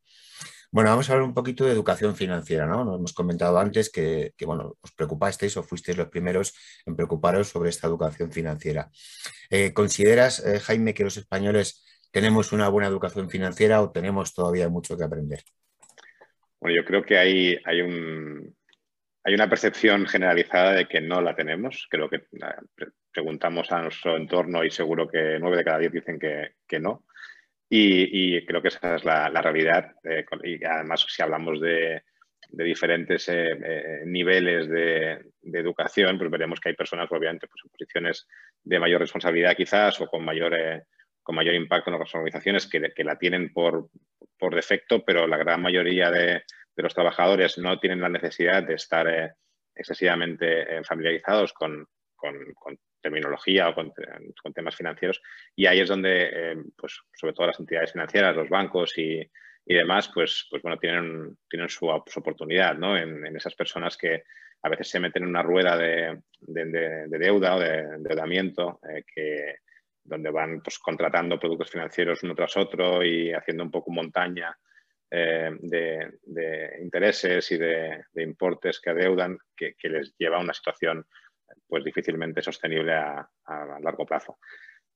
Bueno, 0.77 0.91
vamos 0.91 1.09
a 1.09 1.15
hablar 1.15 1.27
un 1.27 1.33
poquito 1.33 1.65
de 1.65 1.73
educación 1.73 2.15
financiera, 2.15 2.67
¿no? 2.67 2.85
Nos 2.85 2.99
hemos 2.99 3.15
comentado 3.15 3.59
antes 3.59 3.89
que, 3.89 4.35
bueno, 4.45 4.77
os 4.83 4.93
preocupasteis 4.93 5.57
o 5.57 5.63
fuisteis 5.63 5.97
los 5.97 6.11
primeros 6.11 6.53
en 6.85 6.95
preocuparos 6.95 7.49
sobre 7.49 7.71
esta 7.71 7.87
educación 7.87 8.31
financiera. 8.31 8.91
Eh, 9.49 9.73
¿Consideras, 9.73 10.45
eh, 10.45 10.61
Jaime, 10.61 10.93
que 10.93 11.05
los 11.05 11.17
españoles 11.17 11.83
tenemos 12.11 12.53
una 12.53 12.69
buena 12.69 12.89
educación 12.89 13.31
financiera 13.31 13.81
o 13.81 13.91
tenemos 13.91 14.35
todavía 14.35 14.69
mucho 14.69 14.99
que 14.99 15.05
aprender? 15.05 15.45
Bueno, 16.61 16.77
yo 16.77 16.85
creo 16.85 17.03
que 17.03 17.17
hay, 17.17 17.59
hay, 17.65 17.81
un, 17.81 18.55
hay 19.25 19.33
una 19.33 19.49
percepción 19.49 20.05
generalizada 20.05 20.75
de 20.75 20.87
que 20.87 21.01
no 21.01 21.23
la 21.23 21.35
tenemos. 21.35 21.87
Creo 21.89 22.11
que 22.11 22.17
eh, 22.17 22.87
preguntamos 23.11 23.73
a 23.73 23.81
nuestro 23.81 24.15
entorno 24.15 24.63
y 24.63 24.71
seguro 24.71 25.09
que 25.09 25.39
nueve 25.41 25.57
de 25.57 25.65
cada 25.65 25.79
diez 25.79 25.93
dicen 25.93 26.19
que, 26.19 26.57
que 26.69 26.79
no. 26.79 27.07
Y, 27.69 28.45
creo 28.47 28.63
que 28.63 28.69
esa 28.69 28.97
es 28.97 29.05
la, 29.05 29.29
realidad. 29.43 29.93
Eh, 30.05 30.25
y 30.45 30.65
además, 30.65 31.07
si 31.09 31.23
hablamos 31.23 31.61
de, 31.61 32.03
diferentes 32.51 33.29
eh, 33.29 33.51
eh, 33.51 34.03
niveles 34.07 34.69
de, 34.69 35.25
educación, 35.53 36.19
pues 36.19 36.31
veremos 36.31 36.61
que 36.61 36.71
hay 36.71 36.77
personas, 36.77 37.11
obviamente, 37.11 37.49
pues, 37.49 37.63
en 37.65 37.71
posiciones 37.71 38.29
de 38.63 38.79
mayor 38.79 39.01
responsabilidad 39.01 39.57
quizás 39.57 40.01
o 40.01 40.07
con 40.07 40.25
mayor, 40.25 40.55
con 41.23 41.35
mayor 41.35 41.55
impacto 41.55 41.91
en 41.91 41.99
las 41.99 42.15
organizaciones 42.15 42.69
que, 42.69 42.93
que 42.95 43.05
la 43.05 43.19
tienen 43.19 43.53
por, 43.53 43.89
por, 44.39 44.55
defecto, 44.55 45.05
pero 45.05 45.27
la 45.27 45.37
gran 45.37 45.61
mayoría 45.61 46.11
de, 46.11 46.43
los 46.77 46.95
trabajadores 46.95 47.59
no 47.59 47.81
tienen 47.81 48.01
la 48.01 48.11
necesidad 48.11 48.63
de 48.63 48.75
estar 48.75 49.35
excesivamente 49.75 50.85
familiarizados 50.85 51.55
con, 51.55 51.87
con, 52.15 52.37
con 52.55 52.79
terminología 53.01 53.69
o 53.69 53.75
con, 53.75 53.93
temas 54.55 54.77
financieros. 54.77 55.21
Y 55.55 55.67
ahí 55.67 55.81
es 55.81 55.89
donde, 55.89 56.31
eh, 56.33 56.57
pues, 56.77 57.01
sobre 57.15 57.33
todo 57.33 57.49
las 57.49 57.61
entidades 57.61 57.93
financieras, 57.93 58.37
los 58.37 58.49
bancos 58.49 58.97
y, 58.99 59.29
demás, 59.65 60.11
pues, 60.15 60.47
pues 60.51 60.63
bueno, 60.63 60.79
tienen, 60.79 61.37
tienen 61.49 61.69
su, 61.69 61.87
oportunidad 61.89 62.77
¿no? 62.77 62.97
en, 62.97 63.37
esas 63.37 63.55
personas 63.55 63.97
que 63.97 64.23
a 64.63 64.69
veces 64.69 64.89
se 64.89 65.01
meten 65.01 65.25
en 65.25 65.29
una 65.29 65.43
rueda 65.43 65.77
de, 65.77 66.21
deuda 66.41 67.57
o 67.57 67.61
de 67.61 67.79
endeudamiento 67.79 68.81
eh, 68.89 69.05
que, 69.13 69.57
donde 70.05 70.31
van 70.31 70.61
pues, 70.61 70.79
contratando 70.79 71.39
productos 71.39 71.71
financieros 71.71 72.23
uno 72.23 72.35
tras 72.35 72.57
otro 72.57 73.05
y 73.05 73.33
haciendo 73.33 73.65
un 73.65 73.71
poco 73.71 73.91
montaña 73.91 74.57
eh, 75.11 75.51
de, 75.61 76.79
intereses 76.83 77.51
y 77.53 77.59
de, 77.59 78.05
importes 78.17 78.81
que 78.81 78.91
adeudan, 78.91 79.39
que, 79.57 79.75
les 79.83 80.15
lleva 80.19 80.39
a 80.39 80.41
una 80.41 80.55
situación 80.55 81.07
pues 81.67 81.85
difícilmente 81.85 82.43
sostenible 82.43 82.95
a, 82.95 83.29
largo 83.81 84.07
plazo. 84.07 84.39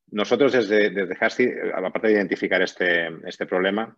Nosotros 0.09 0.52
desde, 0.52 0.90
desde 0.90 1.16
aparte 1.75 2.09
de 2.09 2.14
identificar 2.14 2.61
este, 2.62 3.09
este 3.28 3.47
problema, 3.47 3.97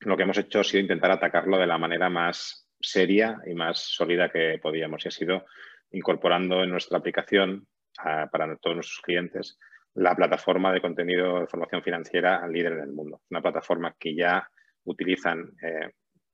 lo 0.00 0.16
que 0.16 0.22
hemos 0.22 0.38
hecho 0.38 0.60
ha 0.60 0.64
sido 0.64 0.82
intentar 0.82 1.10
atacarlo 1.10 1.58
de 1.58 1.66
la 1.66 1.78
manera 1.78 2.08
más 2.08 2.68
seria 2.80 3.40
y 3.46 3.54
más 3.54 3.78
sólida 3.78 4.30
que 4.30 4.58
podíamos 4.62 5.04
y 5.04 5.08
ha 5.08 5.10
sido 5.10 5.44
incorporando 5.90 6.62
en 6.62 6.70
nuestra 6.70 6.98
aplicación 6.98 7.66
para 7.96 8.56
todos 8.56 8.76
nuestros 8.76 9.00
clientes 9.02 9.58
la 9.94 10.14
plataforma 10.14 10.72
de 10.72 10.80
contenido 10.80 11.40
de 11.40 11.46
formación 11.46 11.82
financiera 11.82 12.46
líder 12.48 12.72
en 12.72 12.80
el 12.80 12.92
mundo. 12.92 13.20
Una 13.30 13.40
plataforma 13.40 13.94
que 13.98 14.14
ya 14.14 14.48
utilizan 14.84 15.52
eh, 15.62 15.92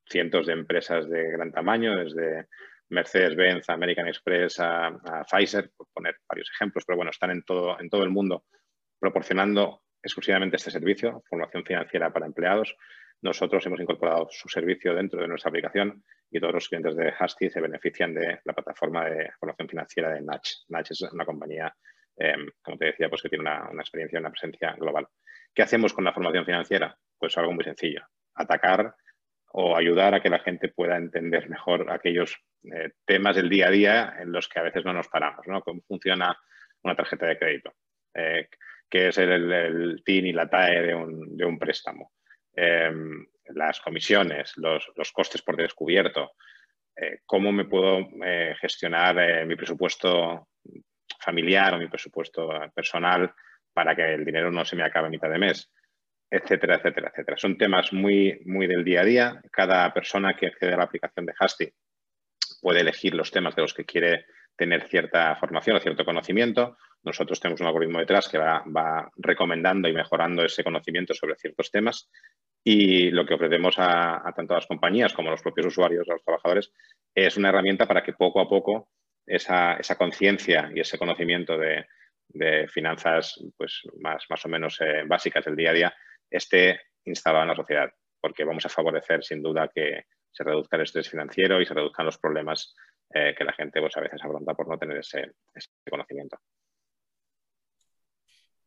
cientos 0.09 0.47
de 0.47 0.54
empresas 0.54 1.09
de 1.09 1.30
gran 1.30 1.52
tamaño, 1.52 1.97
desde 1.97 2.47
Mercedes-Benz, 2.90 3.68
American 3.68 4.09
Express, 4.09 4.61
Pfizer, 5.30 5.70
por 5.76 5.88
poner 5.92 6.16
varios 6.28 6.50
ejemplos, 6.50 6.85
pero 6.87 6.97
bueno, 6.97 7.11
están 7.11 7.30
en 7.30 7.42
todo, 7.42 7.78
en 7.80 7.88
todo 7.88 8.02
el 8.02 8.11
mundo 8.11 8.44
proporcionando 8.99 9.82
exclusivamente 10.02 10.56
este 10.56 10.70
servicio, 10.70 11.23
formación 11.28 11.64
financiera 11.64 12.12
para 12.12 12.26
empleados. 12.26 12.76
Nosotros 13.23 13.64
hemos 13.66 13.80
incorporado 13.80 14.28
su 14.30 14.49
servicio 14.49 14.94
dentro 14.94 15.20
de 15.20 15.28
nuestra 15.28 15.50
aplicación 15.50 16.02
y 16.30 16.40
todos 16.40 16.54
los 16.54 16.68
clientes 16.68 16.97
de 16.97 17.12
Husky 17.18 17.50
se 17.50 17.61
benefician 17.61 18.14
de 18.14 18.40
la 18.44 18.52
plataforma 18.52 19.06
de 19.06 19.30
formación 19.38 19.68
financiera 19.68 20.11
de 20.11 20.23
Natch. 20.23 20.50
Natch 20.68 20.92
es 20.92 21.02
una 21.02 21.26
compañía, 21.26 21.75
em, 22.16 22.47
como 22.62 22.78
te 22.78 22.87
decía, 22.87 23.09
pues 23.09 23.23
que 23.23 23.28
tiene 23.28 23.42
una, 23.42 23.68
una 23.70 23.82
experiencia, 23.82 24.20
una 24.20 24.30
presencia 24.30 24.73
global. 24.73 25.06
¿Qué 25.54 25.62
hacemos 25.62 25.92
con 25.92 26.04
la 26.04 26.12
formación 26.12 26.47
financiera? 26.47 26.97
Pues 27.18 27.37
algo 27.37 27.52
muy 27.52 27.64
sencillo, 27.64 28.06
atacar 28.35 28.94
o 29.52 29.76
ayudar 29.76 30.14
a 30.14 30.23
que 30.23 30.30
la 30.30 30.38
gente 30.38 30.68
pueda 30.68 30.97
entender 30.97 31.49
mejor 31.50 31.90
aquellos 31.90 32.38
eh, 32.64 32.90
temas 33.05 33.37
del 33.37 33.49
día 33.49 33.69
a 33.69 33.71
día 33.71 34.14
en 34.21 34.33
los 34.33 34.49
que 34.49 34.59
a 34.59 34.62
veces 34.62 34.85
no 34.85 34.93
nos 34.93 35.09
paramos, 35.09 35.47
¿no? 35.47 35.62
Cómo 35.62 35.81
funciona 35.87 36.37
una 36.83 36.95
tarjeta 36.95 37.26
de 37.26 37.38
crédito, 37.38 37.75
eh, 38.14 38.49
qué 38.88 39.09
es 39.09 39.19
el, 39.19 40.02
TIN 40.05 40.26
y 40.26 40.33
la 40.33 40.49
TAE 40.49 40.83
de 40.83 40.95
un, 40.95 41.59
préstamo, 41.59 42.12
em, 42.55 43.26
las 43.55 43.81
comisiones, 43.81 44.52
los, 44.57 45.12
costes 45.12 45.43
por 45.43 45.57
descubierto, 45.57 46.33
eh, 46.97 47.21
cómo 47.25 47.52
me 47.52 47.64
puedo 47.64 48.09
gestionar 48.61 49.47
mi 49.47 49.57
presupuesto 49.57 50.49
familiar 51.19 51.75
o 51.75 51.79
mi 51.79 51.88
presupuesto 51.88 52.50
personal 52.75 53.33
para 53.73 53.95
que 53.95 54.14
el 54.14 54.25
dinero 54.25 54.50
no 54.50 54.64
se 54.64 54.76
me 54.76 54.83
acabe 54.83 55.07
a 55.07 55.11
mitad 55.11 55.31
de 55.31 55.38
mes 55.38 55.71
etcétera, 56.31 56.76
etcétera, 56.76 57.09
etcétera. 57.11 57.37
Son 57.37 57.59
temas 57.59 57.93
muy, 57.93 58.40
muy 58.45 58.69
del 58.69 58.85
día 58.85 59.00
a 59.00 59.05
día. 59.05 59.43
Cada 59.50 59.93
persona 59.93 60.37
que 60.37 60.47
accede 60.47 60.75
a 60.75 60.76
la 60.76 60.85
aplicación 60.85 61.26
de 61.26 61.35
Hasty 61.37 61.73
puede 62.61 62.81
elegir 62.81 63.14
los 63.14 63.31
temas 63.31 63.57
de 63.57 63.62
los 63.62 63.75
que 63.75 63.85
quiere 63.85 64.26
tener 64.57 64.88
cierta 64.88 65.37
formación 65.37 65.76
o 65.76 65.81
cierto 65.81 66.05
conocimiento. 66.05 66.76
Nosotros 67.02 67.40
tenemos 67.40 67.61
un 67.62 67.67
algoritmo 67.67 67.99
detrás 67.99 68.29
que 68.29 68.37
va, 68.37 69.11
recomendando 69.17 69.88
y 69.88 69.93
mejorando 69.95 70.45
ese 70.45 70.62
conocimiento 70.62 71.14
sobre 71.14 71.37
ciertos 71.37 71.71
temas 71.71 72.11
y 72.62 73.11
lo 73.11 73.25
que 73.25 73.35
ofrecemos 73.35 73.76
a, 73.79 74.23
tanto 74.37 74.52
a 74.52 74.59
las 74.59 74.67
compañías 74.67 75.14
como 75.14 75.29
a 75.29 75.31
los 75.33 75.43
propios 75.43 75.69
usuarios, 75.69 76.07
a 76.09 76.12
los 76.12 76.23
trabajadores, 76.23 76.73
es 77.14 77.38
una 77.38 77.49
herramienta 77.49 77.87
para 77.87 78.02
que 78.02 78.12
poco 78.12 78.40
a 78.40 78.49
poco 78.49 78.90
esa, 79.26 79.79
conciencia 79.97 80.71
y 80.75 80.81
ese 80.81 80.99
conocimiento 80.99 81.57
de, 81.57 81.87
finanzas 82.69 83.43
pues, 83.57 83.81
más, 83.99 84.45
o 84.45 84.49
menos 84.49 84.79
eh, 84.81 85.05
básicas 85.07 85.45
del 85.47 85.57
día 85.57 85.71
a 85.71 85.75
día 85.75 85.95
esté 86.31 86.81
instalado 87.07 87.43
en 87.43 87.49
la 87.49 87.57
sociedad, 87.57 87.90
porque 88.21 88.45
vamos 88.45 88.67
a 88.67 88.69
favorecer 88.69 89.25
sin 89.25 89.43
duda 89.43 89.71
que 89.75 90.05
se 90.30 90.44
reduzca 90.44 90.76
el 90.76 90.82
estrés 90.82 91.08
financiero 91.08 91.60
y 91.60 91.66
se 91.66 91.75
reduzcan 91.75 92.06
los 92.06 92.18
problemas 92.18 92.75
eh, 93.12 93.34
que 93.37 93.44
la 93.44 93.52
gente 93.52 93.80
pues, 93.80 93.96
a 93.96 94.00
veces 94.00 94.20
afronta 94.22 94.54
por 94.54 94.68
no 94.68 94.78
tener 94.78 94.99
ese, 94.99 95.32
conocimiento. 95.88 96.38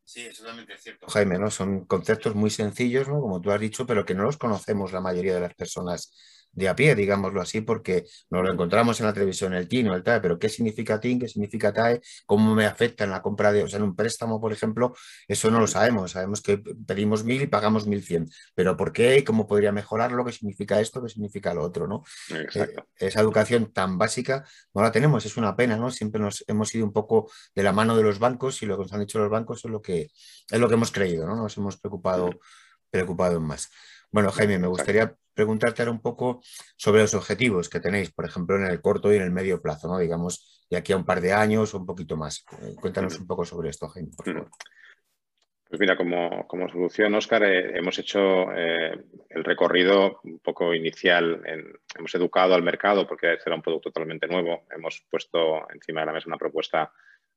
Sí, 0.03 0.25
es 0.25 0.37
totalmente 0.37 0.77
cierto. 0.77 1.07
Jaime, 1.07 1.39
¿no? 1.39 1.49
Son 1.49 1.85
conceptos 1.85 2.35
muy 2.35 2.49
sencillos, 2.49 3.07
¿no? 3.07 3.21
Como 3.21 3.39
tú 3.39 3.51
has 3.51 3.59
dicho, 3.61 3.87
pero 3.87 4.03
que 4.03 4.13
no 4.13 4.23
los 4.23 4.37
conocemos 4.37 4.91
la 4.91 4.99
mayoría 4.99 5.35
de 5.35 5.39
las 5.39 5.53
personas 5.55 6.42
de 6.53 6.69
a 6.69 6.75
pie, 6.75 6.95
digámoslo 6.95 7.41
así, 7.41 7.61
porque 7.61 8.05
nos 8.29 8.43
lo 8.43 8.51
encontramos 8.51 8.99
en 8.99 9.07
la 9.07 9.13
televisión, 9.13 9.53
el 9.53 9.67
TIN 9.67 9.89
o 9.89 9.95
el 9.95 10.03
TAE, 10.03 10.21
pero 10.21 10.39
¿qué 10.39 10.49
significa 10.49 10.99
TIN? 10.99 11.19
¿Qué 11.19 11.27
significa 11.27 11.73
TAE? 11.73 12.01
¿Cómo 12.25 12.55
me 12.55 12.65
afecta 12.65 13.03
en 13.03 13.11
la 13.11 13.21
compra 13.21 13.51
de, 13.51 13.63
o 13.63 13.67
sea, 13.67 13.77
en 13.77 13.83
un 13.83 13.95
préstamo, 13.95 14.39
por 14.39 14.53
ejemplo? 14.53 14.93
Eso 15.27 15.51
no 15.51 15.59
lo 15.59 15.67
sabemos. 15.67 16.11
Sabemos 16.11 16.41
que 16.41 16.59
pedimos 16.59 17.23
mil 17.23 17.41
y 17.41 17.47
pagamos 17.47 17.87
mil 17.87 18.03
cien, 18.03 18.29
pero 18.55 18.77
¿por 18.77 18.93
qué? 18.93 19.23
¿Cómo 19.23 19.47
podría 19.47 19.71
mejorarlo? 19.71 20.23
¿Qué 20.25 20.31
significa 20.31 20.79
esto? 20.79 21.01
¿Qué 21.01 21.09
significa 21.09 21.53
lo 21.53 21.63
otro? 21.63 21.87
¿no? 21.87 22.03
Eh, 22.29 22.75
esa 22.97 23.21
educación 23.21 23.71
tan 23.73 23.97
básica 23.97 24.45
no 24.73 24.81
la 24.81 24.91
tenemos, 24.91 25.25
es 25.25 25.37
una 25.37 25.55
pena, 25.55 25.75
¿no? 25.77 25.89
Siempre 25.91 26.21
nos 26.21 26.43
hemos 26.47 26.73
ido 26.75 26.85
un 26.85 26.93
poco 26.93 27.31
de 27.55 27.63
la 27.63 27.73
mano 27.73 27.97
de 27.97 28.03
los 28.03 28.19
bancos 28.19 28.61
y 28.61 28.65
lo 28.65 28.77
que 28.77 28.83
nos 28.83 28.93
han 28.93 28.99
dicho 29.01 29.19
los 29.19 29.29
bancos 29.29 29.65
es 29.65 29.71
lo 29.71 29.81
que, 29.81 30.09
es 30.49 30.59
lo 30.59 30.67
que 30.67 30.73
hemos 30.75 30.91
creído, 30.91 31.25
¿no? 31.27 31.35
Nos 31.35 31.57
hemos 31.57 31.77
preocupado, 31.77 32.29
preocupado 32.89 33.39
más. 33.39 33.69
Bueno, 34.11 34.31
Jaime, 34.31 34.59
me 34.59 34.67
gustaría 34.67 35.15
preguntarte 35.33 35.81
ahora 35.81 35.91
un 35.91 36.01
poco 36.01 36.41
sobre 36.75 37.01
los 37.01 37.13
objetivos 37.13 37.69
que 37.69 37.79
tenéis, 37.79 38.11
por 38.11 38.25
ejemplo, 38.25 38.55
en 38.55 38.65
el 38.65 38.81
corto 38.81 39.11
y 39.11 39.17
en 39.17 39.23
el 39.23 39.31
medio 39.31 39.61
plazo, 39.61 39.87
¿no? 39.87 39.97
Digamos, 39.97 40.65
de 40.69 40.77
aquí 40.77 40.93
a 40.93 40.97
un 40.97 41.05
par 41.05 41.21
de 41.21 41.33
años 41.33 41.73
o 41.73 41.79
un 41.79 41.85
poquito 41.85 42.17
más. 42.17 42.45
Eh, 42.61 42.75
cuéntanos 42.79 43.19
un 43.19 43.27
poco 43.27 43.45
sobre 43.45 43.69
esto, 43.69 43.87
Jaime, 43.89 44.11
por 44.15 44.25
favor. 44.25 44.49
Pues 45.67 45.79
mira, 45.79 45.97
como, 45.97 46.69
solución, 46.69 47.15
Oscar, 47.15 47.43
eh, 47.43 47.77
hemos 47.77 47.97
hecho 47.97 48.51
eh, 48.53 49.05
el 49.29 49.43
recorrido 49.43 50.19
un 50.23 50.37
poco 50.39 50.71
inicial. 50.73 51.41
hemos 51.97 52.13
educado 52.13 52.53
al 52.53 52.61
mercado 52.61 53.07
porque 53.07 53.39
era 53.43 53.55
un 53.55 53.61
producto 53.63 53.89
totalmente 53.89 54.27
nuevo. 54.27 54.65
Hemos 54.69 55.03
puesto 55.09 55.67
encima 55.73 56.01
de 56.01 56.05
la 56.05 56.13
mesa 56.13 56.27
una 56.27 56.37
propuesta 56.37 56.91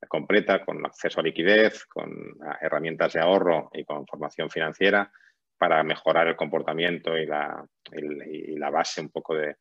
completa 0.06 0.62
con 0.62 0.84
acceso 0.84 1.20
a 1.20 1.22
liquidez, 1.22 1.86
con 1.86 2.12
herramientas 2.60 3.14
de 3.14 3.20
ahorro 3.20 3.70
y 3.72 3.84
con 3.84 4.06
formación 4.06 4.50
financiera 4.50 5.10
para 5.58 5.82
mejorar 5.82 6.28
el 6.28 6.36
comportamiento 6.36 7.16
y 7.16 7.26
la, 7.26 7.64
la 7.92 8.70
base 8.70 9.00
un 9.00 9.10
poco 9.10 9.34
de, 9.34 9.56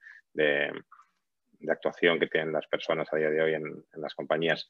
actuación 1.68 2.20
que 2.20 2.28
tienen 2.28 2.54
las 2.54 2.68
personas 2.68 3.12
a 3.12 3.18
día 3.18 3.30
de 3.32 3.42
hoy 3.42 3.54
en 3.56 3.84
las 3.94 4.14
compañías 4.14 4.70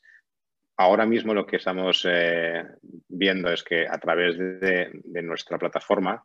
ahora 0.78 1.06
mismo 1.06 1.34
lo 1.34 1.46
que 1.46 1.58
estamos 1.58 2.06
eh, 2.10 2.64
viendo 3.08 3.52
es 3.52 3.64
que 3.64 3.88
a 3.88 3.98
través 3.98 4.38
de, 4.38 4.92
nuestra 5.24 5.58
plataforma 5.58 6.24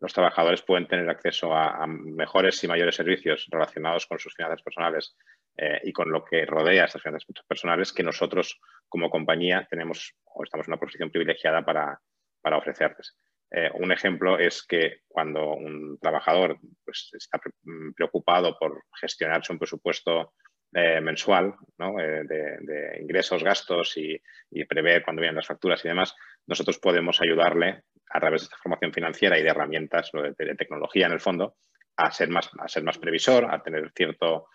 los 0.00 0.14
trabajadores 0.14 0.62
pueden 0.62 0.88
tener 0.88 1.08
acceso 1.10 1.54
a, 1.54 1.86
mejores 1.86 2.62
y 2.64 2.68
mayores 2.68 2.96
servicios 2.96 3.46
relacionados 3.50 4.06
con 4.06 4.18
sus 4.18 4.34
finanzas 4.34 4.62
personales 4.62 5.14
eh, 5.56 5.80
y 5.84 5.92
con 5.92 6.10
lo 6.10 6.24
que 6.24 6.46
rodea 6.46 6.86
estas 6.86 7.02
finanzas 7.02 7.28
personales 7.46 7.92
que 7.92 8.02
nosotros 8.02 8.58
como 8.88 9.10
compañía 9.10 9.66
tenemos 9.68 10.14
o 10.24 10.42
estamos 10.42 10.66
en 10.66 10.72
una 10.72 10.80
posición 10.80 11.10
privilegiada 11.10 11.62
para, 11.62 12.00
ofrecerles. 12.56 13.14
Eh, 13.50 13.70
un 13.74 13.90
ejemplo 13.90 14.38
es 14.38 14.62
que 14.62 15.00
cuando 15.08 15.54
un 15.54 15.98
trabajador 16.00 16.58
pues, 16.84 17.10
está 17.12 17.40
preocupado 17.96 18.56
por 18.58 18.84
gestionarse 19.00 19.52
un 19.52 19.58
presupuesto 19.58 20.34
eh, 20.72 21.00
mensual 21.00 21.54
eh, 21.98 22.22
de, 22.28 22.98
ingresos, 23.00 23.42
gastos 23.42 23.96
y, 23.96 24.20
prever 24.68 25.02
cuando 25.02 25.20
vienen 25.20 25.36
las 25.36 25.48
facturas 25.48 25.84
y 25.84 25.88
demás, 25.88 26.14
nosotros 26.46 26.78
podemos 26.78 27.20
ayudarle 27.20 27.82
a 28.10 28.20
través 28.20 28.42
de 28.42 28.44
esta 28.44 28.56
formación 28.58 28.92
financiera 28.92 29.36
y 29.38 29.42
de 29.42 29.48
herramientas 29.48 30.10
de, 30.12 30.54
tecnología 30.54 31.06
en 31.06 31.12
el 31.12 31.20
fondo 31.20 31.56
a 31.96 32.12
ser 32.12 32.28
más, 32.28 32.48
previsor, 33.00 33.52
a 33.52 33.62
tener 33.62 33.90
cierto, 33.94 34.46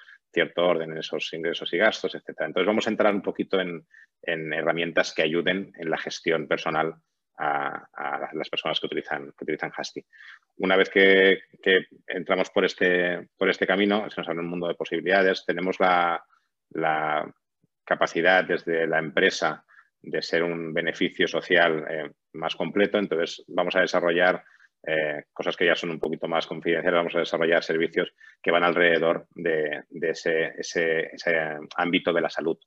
orden 0.56 0.92
en 0.92 0.98
esos 0.98 1.34
ingresos 1.34 1.72
y 1.74 1.78
gastos, 1.78 2.16
etc. 2.16 2.30
Entonces 2.40 2.66
vamos 2.66 2.88
a 2.88 2.90
entrar 2.90 3.14
un 3.14 3.22
poquito 3.22 3.60
en 3.60 4.54
herramientas 4.54 5.14
que 5.14 5.22
ayuden 5.22 5.74
en 5.78 5.90
la 5.90 5.98
gestión 5.98 6.48
personal 6.48 6.96
a, 7.38 8.30
las 8.34 8.50
personas 8.50 8.80
que 8.80 8.86
utilizan, 8.86 9.34
que 9.38 9.44
utilizan. 9.44 9.72
Una 10.58 10.76
vez 10.76 10.90
que, 10.90 11.40
entramos 12.08 12.50
por 12.50 12.66
este, 12.66 13.28
por 13.38 13.50
este 13.50 13.68
camino, 13.68 14.10
se 14.10 14.22
nos 14.22 14.28
abre 14.28 14.42
un 14.42 14.50
mundo 14.50 14.68
de 14.68 14.76
posibilidades. 14.76 15.46
Tenemos 15.46 15.80
la, 15.80 16.24
capacidad 17.84 18.44
desde 18.44 18.88
la 18.88 18.98
empresa 18.98 19.64
de 20.02 20.22
ser 20.22 20.42
un 20.42 20.74
beneficio 20.74 21.28
social 21.28 21.86
eh, 21.88 22.12
más 22.34 22.56
completo. 22.56 22.98
Entonces, 22.98 23.44
vamos 23.48 23.76
a 23.76 23.82
desarrollar 23.82 24.44
eh, 24.88 25.26
cosas 25.34 25.56
que 25.56 25.66
ya 25.66 25.76
son 25.76 25.92
un 25.92 26.00
poquito 26.00 26.28
más 26.28 26.48
confidenciales. 26.48 26.98
Vamos 26.98 27.16
a 27.16 27.20
desarrollar 27.20 27.64
servicios 27.64 28.14
que 28.42 28.52
van 28.52 28.64
alrededor 28.64 29.28
de, 29.36 29.84
ese, 30.02 30.54
ese, 30.58 31.12
ámbito 31.76 32.14
de 32.14 32.22
la 32.22 32.30
salud 32.30 32.58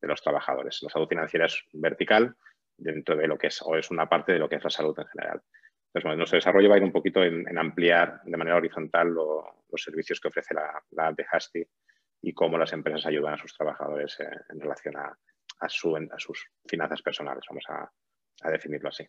de 0.00 0.08
los 0.08 0.20
trabajadores. 0.22 0.80
La 0.82 0.90
salud 0.90 1.08
financiera 1.08 1.46
es 1.46 1.62
vertical 1.72 2.34
dentro 2.76 3.16
de 3.16 3.26
lo 3.26 3.38
que 3.38 3.48
es, 3.48 3.60
o 3.62 3.76
es 3.76 3.90
una 3.90 4.08
parte 4.08 4.32
de 4.32 4.38
lo 4.38 4.48
que 4.48 4.56
es 4.56 4.64
la 4.64 4.70
salud 4.70 4.98
en 4.98 5.06
general. 5.06 5.42
Entonces, 5.96 6.04
bueno, 6.04 6.16
nuestro 6.18 6.36
desarrollo 6.36 6.68
va 6.68 6.74
a 6.74 6.78
ir 6.78 6.84
un 6.84 6.92
poquito 6.92 7.22
en, 7.22 7.56
ampliar 7.56 8.20
de 8.24 8.36
manera 8.36 8.56
horizontal 8.56 9.08
los 9.08 9.82
servicios 9.82 10.20
que 10.20 10.28
ofrece 10.28 10.54
la, 10.54 10.82
la 10.90 11.08
app 11.08 11.16
de 11.16 11.26
Hasty 11.30 11.66
y 12.22 12.32
cómo 12.34 12.58
las 12.58 12.72
empresas 12.72 13.06
ayudan 13.06 13.34
a 13.34 13.38
sus 13.38 13.56
trabajadores 13.56 14.18
eh, 14.20 14.28
en 14.50 14.60
relación 14.60 14.96
a, 14.96 15.16
a, 15.60 15.68
su, 15.68 15.96
a, 15.96 16.18
sus 16.18 16.50
finanzas 16.66 17.00
personales, 17.00 17.44
vamos 17.48 17.64
a, 17.68 17.90
a, 18.42 18.50
definirlo 18.50 18.88
así. 18.88 19.06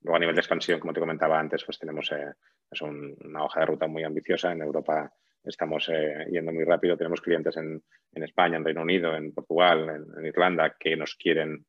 Luego, 0.00 0.16
a 0.16 0.18
nivel 0.18 0.34
de 0.34 0.40
expansión, 0.40 0.80
como 0.80 0.92
te 0.92 1.00
comentaba 1.00 1.38
antes, 1.38 1.64
pues 1.64 1.78
tenemos 1.78 2.10
eh, 2.10 2.32
es 2.70 2.80
una 2.80 3.44
hoja 3.44 3.60
de 3.60 3.66
ruta 3.66 3.86
muy 3.86 4.02
ambiciosa. 4.02 4.50
En 4.50 4.62
Europa 4.62 5.12
estamos 5.44 5.88
eh, 5.90 6.26
yendo 6.30 6.52
muy 6.52 6.64
rápido. 6.64 6.96
Tenemos 6.96 7.20
clientes 7.20 7.56
en, 7.56 7.80
en, 8.12 8.22
España, 8.24 8.56
en 8.56 8.64
Reino 8.64 8.82
Unido, 8.82 9.14
en 9.14 9.32
Portugal, 9.32 9.88
en, 9.88 10.18
en 10.18 10.26
Irlanda, 10.26 10.74
que 10.80 10.96
nos 10.96 11.14
quieren 11.14 11.66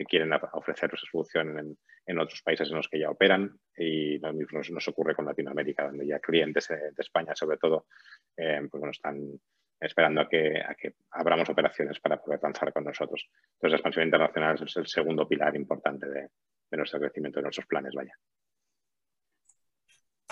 que 0.00 0.06
quieren 0.06 0.32
ofrecer 0.32 0.90
esa 0.94 1.04
solución 1.10 1.76
en, 2.06 2.18
otros 2.18 2.40
países 2.40 2.70
en 2.70 2.76
los 2.76 2.88
que 2.88 2.98
ya 2.98 3.10
operan 3.10 3.52
y 3.76 4.18
lo 4.18 4.32
mismo 4.32 4.60
nos, 4.70 4.88
ocurre 4.88 5.14
con 5.14 5.26
Latinoamérica, 5.26 5.84
donde 5.84 6.06
ya 6.06 6.18
clientes 6.18 6.68
de, 6.68 6.94
España, 6.96 7.34
sobre 7.34 7.58
todo, 7.58 7.84
eh, 8.34 8.60
pues 8.70 8.80
bueno, 8.80 8.92
están 8.92 9.20
esperando 9.78 10.22
a 10.22 10.28
que, 10.28 10.54
que 10.78 10.94
abramos 11.10 11.50
operaciones 11.50 12.00
para 12.00 12.16
poder 12.16 12.40
lanzar 12.42 12.72
con 12.72 12.84
nosotros. 12.84 13.28
Entonces, 13.28 13.72
la 13.72 13.76
expansión 13.76 14.06
internacional 14.06 14.54
es 14.62 14.76
el 14.78 14.86
segundo 14.86 15.28
pilar 15.28 15.54
importante 15.54 16.08
de, 16.08 16.28
de 16.70 16.76
nuestro 16.78 16.98
crecimiento, 16.98 17.40
de 17.40 17.42
nuestros 17.42 17.66
planes, 17.66 17.92
vaya. 17.94 18.14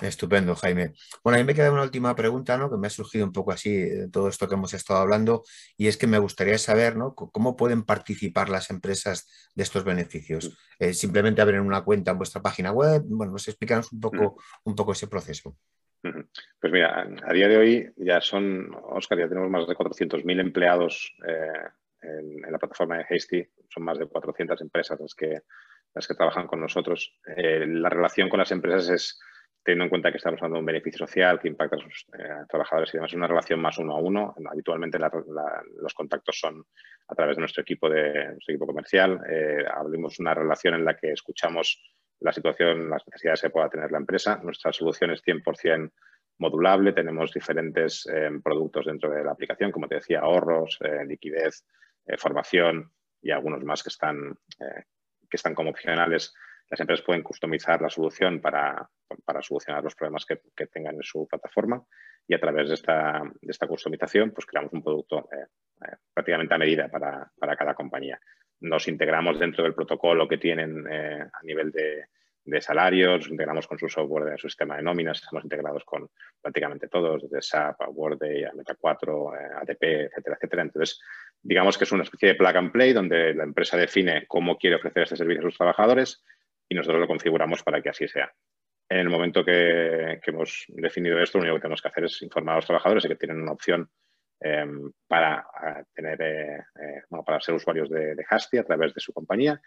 Estupendo, 0.01 0.55
Jaime. 0.55 0.95
Bueno, 1.25 1.37
a 1.37 1.41
mí 1.41 1.47
me 1.47 1.55
queda 1.55 1.73
una 1.73 1.83
última 1.83 2.15
pregunta, 2.15 2.57
¿no? 2.57 2.71
Que 2.71 2.77
me 2.77 2.87
ha 2.87 2.91
surgido 2.91 3.25
un 3.25 3.33
poco 3.33 3.53
así 3.53 3.75
de 3.75 4.09
todo 4.09 4.29
esto 4.29 4.49
que 4.49 4.55
hemos 4.55 4.75
estado 4.75 5.01
hablando, 5.01 5.43
y 5.77 5.89
es 5.89 5.97
que 5.97 6.07
me 6.07 6.19
gustaría 6.19 6.59
saber, 6.59 6.97
¿no? 6.97 7.15
¿Cómo 7.15 7.57
pueden 7.57 7.83
participar 7.85 8.49
las 8.49 8.71
empresas 8.71 9.51
de 9.55 9.63
estos 9.63 9.85
beneficios? 9.85 10.51
Mm. 10.51 10.85
Eh, 10.85 10.95
simplemente 10.95 11.43
abrir 11.43 11.61
una 11.61 11.83
cuenta 11.83 12.13
en 12.13 12.19
vuestra 12.19 12.43
página 12.43 12.71
web. 12.71 13.03
Bueno, 13.07 13.33
nos 13.33 13.49
explícanos 13.49 13.93
un 13.93 14.01
poco, 14.01 14.37
mm. 14.37 14.69
un 14.71 14.77
poco 14.77 14.93
ese 14.93 15.09
proceso. 15.09 15.57
Pues 16.01 16.73
mira, 16.73 17.09
a 17.25 17.33
día 17.33 17.49
de 17.49 17.57
hoy 17.57 17.93
ya 17.97 18.21
son, 18.21 18.71
Oscar, 18.91 19.19
ya 19.19 19.29
tenemos 19.29 19.51
más 19.51 19.67
de 19.67 19.75
400.000 19.75 20.41
empleados 20.41 21.15
eh, 21.27 21.69
en, 22.03 22.53
la 22.53 22.59
plataforma 22.59 22.99
de 22.99 23.07
Hasty. 23.09 23.45
Son 23.69 23.83
más 23.83 23.99
de 23.99 24.07
400 24.07 24.61
empresas 24.61 24.99
las 25.01 25.15
que, 25.15 25.43
las 25.95 26.07
que 26.07 26.15
trabajan 26.15 26.47
con 26.47 26.61
nosotros. 26.61 27.19
Eh, 27.37 27.67
la 27.67 27.89
relación 27.89 28.29
con 28.29 28.39
las 28.39 28.53
empresas 28.53 28.89
es 28.91 29.21
teniendo 29.69 29.85
en 29.85 29.91
cuenta 29.91 30.11
que 30.11 30.17
estamos 30.17 30.41
hablando 30.41 30.55
de 30.55 30.61
un 30.61 30.67
beneficio 30.67 31.07
social 31.07 31.39
que 31.39 31.47
impacta 31.47 31.77
a 31.77 31.79
sus 31.79 32.07
eh, 32.19 32.47
trabajadores 32.49 32.89
y 32.89 32.97
demás, 32.97 33.13
es 33.13 33.17
una 33.17 33.27
relación 33.27 33.61
más 33.61 33.77
uno 33.77 33.97
a 33.97 34.01
uno. 34.01 34.35
Habitualmente 34.51 34.99
los 34.99 35.93
contactos 35.93 36.41
son 36.41 36.65
a 37.07 37.15
través 37.15 37.37
de 37.37 37.41
nuestro 37.41 37.61
equipo, 37.61 37.91
de, 37.91 38.29
nuestro 38.31 38.55
equipo 38.55 38.67
comercial. 38.67 39.21
Eh, 39.29 39.67
abrimos 39.71 40.19
una 40.21 40.33
relación 40.33 40.73
en 40.73 40.87
la 40.87 40.97
que 40.97 41.13
escuchamos 41.13 41.83
la 42.21 42.33
situación, 42.33 42.89
las 42.89 43.07
necesidades 43.09 43.43
que 43.43 43.51
pueda 43.51 43.69
tener 43.69 43.93
la 43.93 43.99
empresa. 43.99 44.41
Nuestra 44.43 44.73
solución 44.73 45.11
es 45.11 45.23
100% 45.23 45.93
modulable. 46.39 46.95
Tenemos 46.95 47.31
diferentes 47.35 48.09
eh, 48.11 48.31
productos 48.43 48.87
dentro 48.87 49.11
de 49.11 49.23
la 49.23 49.33
aplicación, 49.33 49.71
como 49.71 49.87
te 49.87 49.97
decía, 49.97 50.21
ahorros, 50.21 50.79
liquidez, 51.07 51.67
formación 52.17 52.91
y 53.21 53.33
algunos 53.33 53.63
más 53.65 53.83
que 53.83 53.91
están, 53.91 54.35
que 54.59 55.37
están 55.37 55.55
como 55.55 55.69
opcionales 55.69 56.33
las 56.71 56.81
empresas 56.81 57.05
pueden 57.05 57.23
customizar 57.23 57.81
la 57.81 57.89
solución 57.89 58.41
para, 58.41 58.89
solucionar 59.41 59.83
los 59.83 59.95
problemas 59.95 60.27
que, 60.27 60.67
tengan 60.67 60.97
en 60.97 61.03
su 61.03 61.27
plataforma 61.27 61.83
y 62.27 62.35
a 62.35 62.41
través 62.41 62.69
de 62.69 62.75
esta, 62.75 63.23
de 63.41 63.51
esta 63.51 63.67
customización 63.67 64.33
pues 64.33 64.47
creamos 64.47 64.73
un 64.73 64.83
producto 64.83 65.29
eh, 65.33 65.47
eh, 65.87 65.97
prácticamente 66.13 66.55
a 66.55 66.59
medida 66.59 66.89
para, 66.89 67.57
cada 67.57 67.75
compañía. 67.75 68.21
Nos 68.61 68.89
integramos 68.89 69.39
dentro 69.39 69.65
del 69.65 69.75
protocolo 69.75 70.29
que 70.29 70.37
tienen 70.37 70.85
eh, 70.91 71.27
a 71.33 71.43
nivel 71.43 71.71
de, 71.71 72.07
salarios, 72.61 73.21
nos 73.21 73.31
integramos 73.31 73.67
con 73.67 73.79
su 73.79 73.91
software 73.91 74.25
de 74.25 74.39
su 74.39 74.49
sistema 74.49 74.77
de 74.77 74.83
nóminas, 74.83 75.19
estamos 75.19 75.45
integrados 75.45 75.85
con 75.85 76.09
prácticamente 76.41 76.89
todos, 76.89 77.23
desde 77.23 77.43
SAP 77.43 77.83
a 77.83 77.91
Workday, 77.91 78.45
a 78.45 78.55
Meta 78.55 78.75
4, 78.75 79.33
ADP, 79.61 79.83
etcétera, 79.83 80.37
etcétera. 80.37 80.63
Entonces, 80.63 80.99
digamos 81.43 81.77
que 81.77 81.85
es 81.85 81.93
una 81.93 82.05
especie 82.05 82.31
de 82.31 82.35
plug 82.37 82.57
and 82.57 82.73
play 82.73 82.95
donde 82.95 83.35
la 83.35 83.45
empresa 83.45 83.77
define 83.77 84.27
cómo 84.27 84.57
quiere 84.57 84.77
ofrecer 84.77 85.03
este 85.03 85.17
servicio 85.17 85.43
a 85.43 85.51
sus 85.51 85.59
trabajadores 85.59 86.25
y 86.69 86.75
nosotros 86.75 87.01
lo 87.01 87.07
configuramos 87.07 87.63
para 87.63 87.81
que 87.81 87.91
así 87.91 88.07
sea. 88.07 88.33
En 88.91 88.99
el 88.99 89.11
momento 89.11 89.45
que, 89.45 90.21
hemos 90.27 90.65
definido 90.69 91.21
esto, 91.21 91.39
lo 91.39 91.43
único 91.43 91.57
que 91.57 91.63
tenemos 91.63 91.83
que 91.83 91.89
hacer 91.89 92.05
es 92.05 92.23
informar 92.23 92.55
a 92.55 92.57
los 92.57 92.67
trabajadores 92.67 93.03
de 93.03 93.11
que 93.11 93.17
tienen 93.17 93.43
una 93.43 93.53
opción 93.53 93.91
em, 94.41 94.91
para, 95.07 95.47
tener, 95.95 96.21
eh, 96.23 96.57
eh, 96.81 97.03
para 97.25 97.41
ser 97.41 97.55
usuarios 97.55 97.91
de, 97.91 98.15
de 98.15 98.25
Hasty 98.29 98.59
a 98.59 98.65
través 98.65 98.95
de 98.95 99.01
su 99.01 99.13
compañía 99.13 99.61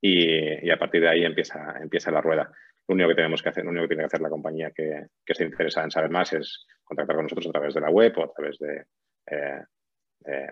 y, 0.00 0.70
a 0.70 0.78
partir 0.78 1.00
de 1.00 1.08
ahí 1.08 1.24
empieza, 1.24 1.76
empieza 1.80 2.10
la 2.10 2.20
rueda. 2.20 2.52
lo 2.86 2.94
único 2.94 3.08
que 3.08 3.14
tenemos 3.16 3.42
que 3.42 3.48
hacer, 3.48 3.64
lo 3.64 3.70
único 3.70 3.84
que 3.84 3.88
tiene 3.88 4.02
que 4.02 4.06
hacer 4.06 4.20
la 4.20 4.30
compañía 4.30 4.70
que, 4.70 5.06
esté 5.26 5.44
interesada 5.44 5.84
en 5.86 5.90
saber 5.90 6.10
más 6.10 6.32
es 6.32 6.66
contactar 6.84 7.16
con 7.16 7.24
nosotros 7.24 7.48
a 7.48 7.52
través 7.52 7.74
de 7.74 7.80
la 7.80 7.90
web 7.90 8.12
o 8.18 8.24
a 8.24 8.32
través 8.32 8.58
de, 8.58 8.84
eh, 9.26 9.62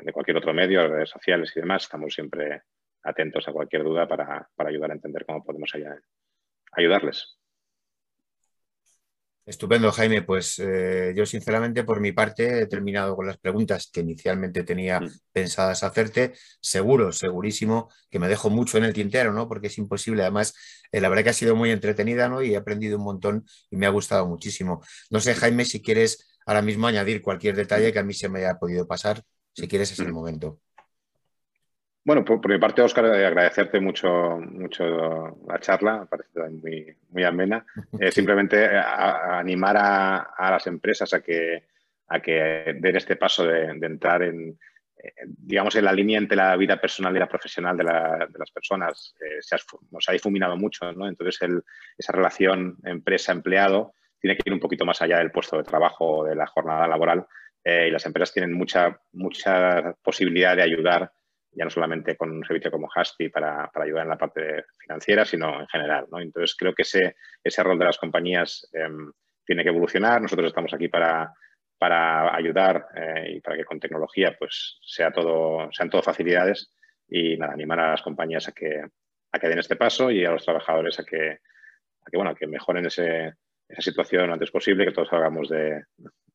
de 0.02 0.12
cualquier 0.12 0.36
otro 0.38 0.52
medio, 0.52 0.88
redes 0.88 1.10
sociales 1.10 1.52
y 1.54 1.60
demás. 1.60 1.84
Estamos 1.84 2.14
siempre 2.14 2.62
atentos 3.06 3.48
a 3.48 3.52
cualquier 3.52 3.84
duda 3.84 4.06
para, 4.08 4.50
ayudar 4.58 4.90
a 4.90 4.94
entender 4.94 5.24
cómo 5.24 5.44
podemos 5.44 5.70
ayudarles. 6.72 7.38
Estupendo, 9.46 9.92
Jaime. 9.92 10.22
Pues 10.22 10.58
eh, 10.58 11.14
yo 11.16 11.24
sinceramente 11.24 11.84
por 11.84 12.00
mi 12.00 12.10
parte 12.10 12.62
he 12.62 12.66
terminado 12.66 13.14
con 13.14 13.28
las 13.28 13.38
preguntas 13.38 13.88
que 13.92 14.00
inicialmente 14.00 14.64
tenía 14.64 15.00
mm. 15.00 15.08
pensadas 15.32 15.84
hacerte. 15.84 16.32
Seguro, 16.60 17.12
segurísimo 17.12 17.88
que 18.10 18.18
me 18.18 18.26
dejo 18.26 18.50
mucho 18.50 18.76
en 18.76 18.84
el 18.84 18.92
tintero, 18.92 19.32
¿no? 19.32 19.46
Porque 19.46 19.68
es 19.68 19.78
imposible. 19.78 20.22
Además, 20.22 20.52
eh, 20.90 21.00
la 21.00 21.08
verdad 21.08 21.22
que 21.22 21.30
ha 21.30 21.32
sido 21.32 21.54
muy 21.54 21.70
entretenida, 21.70 22.28
¿no? 22.28 22.42
Y 22.42 22.54
he 22.54 22.56
aprendido 22.56 22.98
un 22.98 23.04
montón 23.04 23.46
y 23.70 23.76
me 23.76 23.86
ha 23.86 23.90
gustado 23.90 24.26
muchísimo. 24.26 24.82
No 25.10 25.20
sé, 25.20 25.32
Jaime, 25.36 25.64
si 25.64 25.80
quieres 25.80 26.28
ahora 26.44 26.62
mismo 26.62 26.88
añadir 26.88 27.22
cualquier 27.22 27.54
detalle 27.54 27.92
que 27.92 28.00
a 28.00 28.04
mí 28.04 28.14
se 28.14 28.28
me 28.28 28.40
haya 28.40 28.58
podido 28.58 28.88
pasar. 28.88 29.22
Si 29.54 29.68
quieres, 29.68 29.92
es 29.92 30.00
el 30.00 30.08
mm. 30.08 30.14
momento. 30.14 30.60
Bueno, 32.06 32.24
por, 32.24 32.48
mi 32.48 32.56
parte, 32.56 32.82
Óscar, 32.82 33.06
eh, 33.06 33.26
agradecerte 33.26 33.80
mucho, 33.80 34.38
mucho 34.38 35.36
la 35.48 35.58
charla, 35.58 35.98
me 35.98 36.06
parece 36.06 36.38
muy, 36.50 36.96
muy 37.10 37.24
amena. 37.24 37.66
Eh, 38.00 38.12
simplemente 38.12 38.64
eh, 38.64 38.78
animar 38.78 39.76
a, 39.76 40.50
las 40.52 40.68
empresas 40.68 41.12
a 41.14 41.20
que, 41.20 41.64
a 42.06 42.20
que 42.20 42.76
den 42.78 42.94
este 42.94 43.16
paso 43.16 43.44
de, 43.44 43.70
entrar 43.70 44.22
en, 44.22 44.56
digamos, 45.26 45.74
en 45.74 45.84
la 45.84 45.92
línea 45.92 46.18
entre 46.18 46.36
la 46.36 46.56
vida 46.56 46.80
personal 46.80 47.16
y 47.16 47.18
la 47.18 47.26
profesional 47.26 47.76
de, 47.76 47.82
las 47.82 48.50
personas. 48.52 49.16
se 49.40 49.56
ha, 49.56 50.12
difuminado 50.12 50.56
mucho, 50.56 50.92
¿no? 50.92 51.08
Entonces, 51.08 51.40
esa 51.98 52.12
relación 52.12 52.76
empresa-empleado 52.84 53.94
tiene 54.20 54.36
que 54.36 54.44
ir 54.46 54.52
un 54.52 54.60
poquito 54.60 54.84
más 54.84 55.02
allá 55.02 55.18
del 55.18 55.32
puesto 55.32 55.56
de 55.56 55.64
trabajo 55.64 56.18
o 56.18 56.24
de 56.24 56.36
la 56.36 56.46
jornada 56.46 56.86
laboral 56.86 57.26
y 57.64 57.90
las 57.90 58.06
empresas 58.06 58.32
tienen 58.32 58.52
mucha, 58.52 59.00
mucha 59.12 59.92
posibilidad 60.04 60.54
de 60.54 60.62
ayudar 60.62 61.10
ya 61.56 61.64
no 61.64 61.70
solamente 61.70 62.16
con 62.16 62.30
un 62.30 62.44
servicio 62.44 62.70
como 62.70 62.88
Haspi 62.94 63.30
para, 63.30 63.70
ayudar 63.74 64.02
en 64.02 64.10
la 64.10 64.18
parte 64.18 64.66
financiera, 64.78 65.24
sino 65.24 65.60
en 65.60 65.66
general. 65.66 66.06
Entonces, 66.18 66.54
creo 66.54 66.74
que 66.74 66.82
ese, 66.82 67.16
ese 67.42 67.62
rol 67.62 67.78
de 67.78 67.86
las 67.86 67.96
compañías 67.96 68.68
em, 68.72 69.10
tiene 69.44 69.62
que 69.62 69.70
evolucionar. 69.70 70.20
Nosotros 70.20 70.48
estamos 70.48 70.74
aquí 70.74 70.88
para, 70.88 71.32
para 71.78 72.36
ayudar 72.36 72.88
eh, 72.94 73.36
y 73.36 73.40
para 73.40 73.56
que 73.56 73.64
con 73.64 73.80
tecnología 73.80 74.36
pues, 74.38 74.78
sea 74.82 75.10
todo, 75.10 75.72
sean 75.72 75.88
todo 75.88 76.02
facilidades 76.02 76.74
y 77.08 77.38
nada, 77.38 77.54
animar 77.54 77.80
a 77.80 77.90
las 77.92 78.02
compañías 78.02 78.48
a 78.48 78.52
que, 78.52 78.84
a 79.32 79.38
que 79.38 79.48
den 79.48 79.58
este 79.58 79.76
paso 79.76 80.10
y 80.10 80.26
a 80.26 80.32
los 80.32 80.44
trabajadores 80.44 80.98
a 81.00 81.04
que, 81.04 81.38
que, 82.10 82.16
bueno, 82.16 82.34
que 82.34 82.46
mejoren 82.46 82.84
ese, 82.84 83.32
esa 83.66 83.82
situación 83.82 84.26
lo 84.26 84.34
antes 84.34 84.50
posible, 84.50 84.84
que 84.84 84.92
todos 84.92 85.08
salgamos 85.08 85.48
de, 85.48 85.84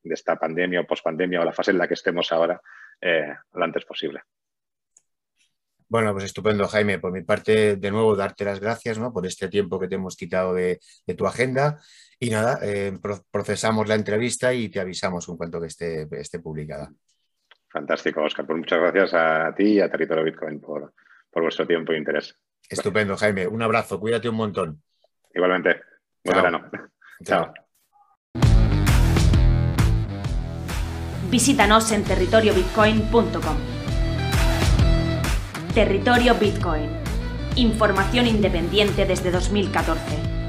esta 0.04 0.36
pandemia 0.36 0.82
o 0.82 0.88
pospandemia 0.88 1.42
o 1.42 1.46
la 1.46 1.54
fase 1.54 1.70
en 1.70 1.78
la 1.78 1.88
que 1.88 1.94
estemos 1.94 2.32
ahora 2.32 2.60
eh, 3.00 3.36
lo 3.54 3.64
antes 3.64 3.86
posible. 3.86 4.22
Bueno, 5.92 6.14
pues 6.14 6.24
estupendo, 6.24 6.70
Jaime. 6.70 7.00
Por 7.00 7.12
mi 7.12 7.22
parte, 7.22 7.76
de 7.76 7.92
nuevo, 7.92 8.16
darte 8.16 8.46
las 8.46 8.62
gracias 8.62 8.98
¿no? 8.98 9.12
por 9.12 9.26
este 9.26 9.50
tiempo 9.50 9.78
que 9.78 9.90
te 9.90 9.96
hemos 9.96 10.16
quitado 10.16 10.54
de, 10.54 10.80
tu 11.18 11.28
agenda. 11.28 11.82
Y 12.18 12.30
nada, 12.30 12.60
eh, 12.64 12.98
procesamos 13.30 13.90
la 13.90 13.96
entrevista 13.96 14.54
y 14.54 14.70
te 14.70 14.80
avisamos 14.80 15.28
en 15.28 15.36
cuanto 15.36 15.60
que 15.60 15.68
esté, 15.68 16.08
esté 16.12 16.40
publicada. 16.40 16.90
Fantástico, 17.68 18.24
Oscar. 18.24 18.46
Pues 18.46 18.60
muchas 18.60 18.80
gracias 18.80 19.14
a 19.14 19.54
ti 19.54 19.74
y 19.74 19.80
a 19.82 19.92
Territorio 19.92 20.24
Bitcoin 20.24 20.62
por, 20.62 20.94
vuestro 21.34 21.68
tiempo 21.68 21.92
e 21.92 21.98
interés. 21.98 22.40
Estupendo, 22.70 23.18
Jaime. 23.18 23.46
Un 23.46 23.62
abrazo. 23.62 24.00
Cuídate 24.00 24.30
un 24.30 24.36
montón. 24.36 24.82
Igualmente. 25.34 25.82
Buen 26.24 26.38
verano. 26.38 26.72
Chao. 27.26 27.54
Visítanos 31.30 31.92
en 31.92 32.06
territoriobitcoin.com. 32.06 33.81
Territorio 35.74 36.36
Bitcoin. 36.36 36.90
Información 37.56 38.28
independiente 38.28 39.06
desde 39.06 39.32
2014. 39.32 40.41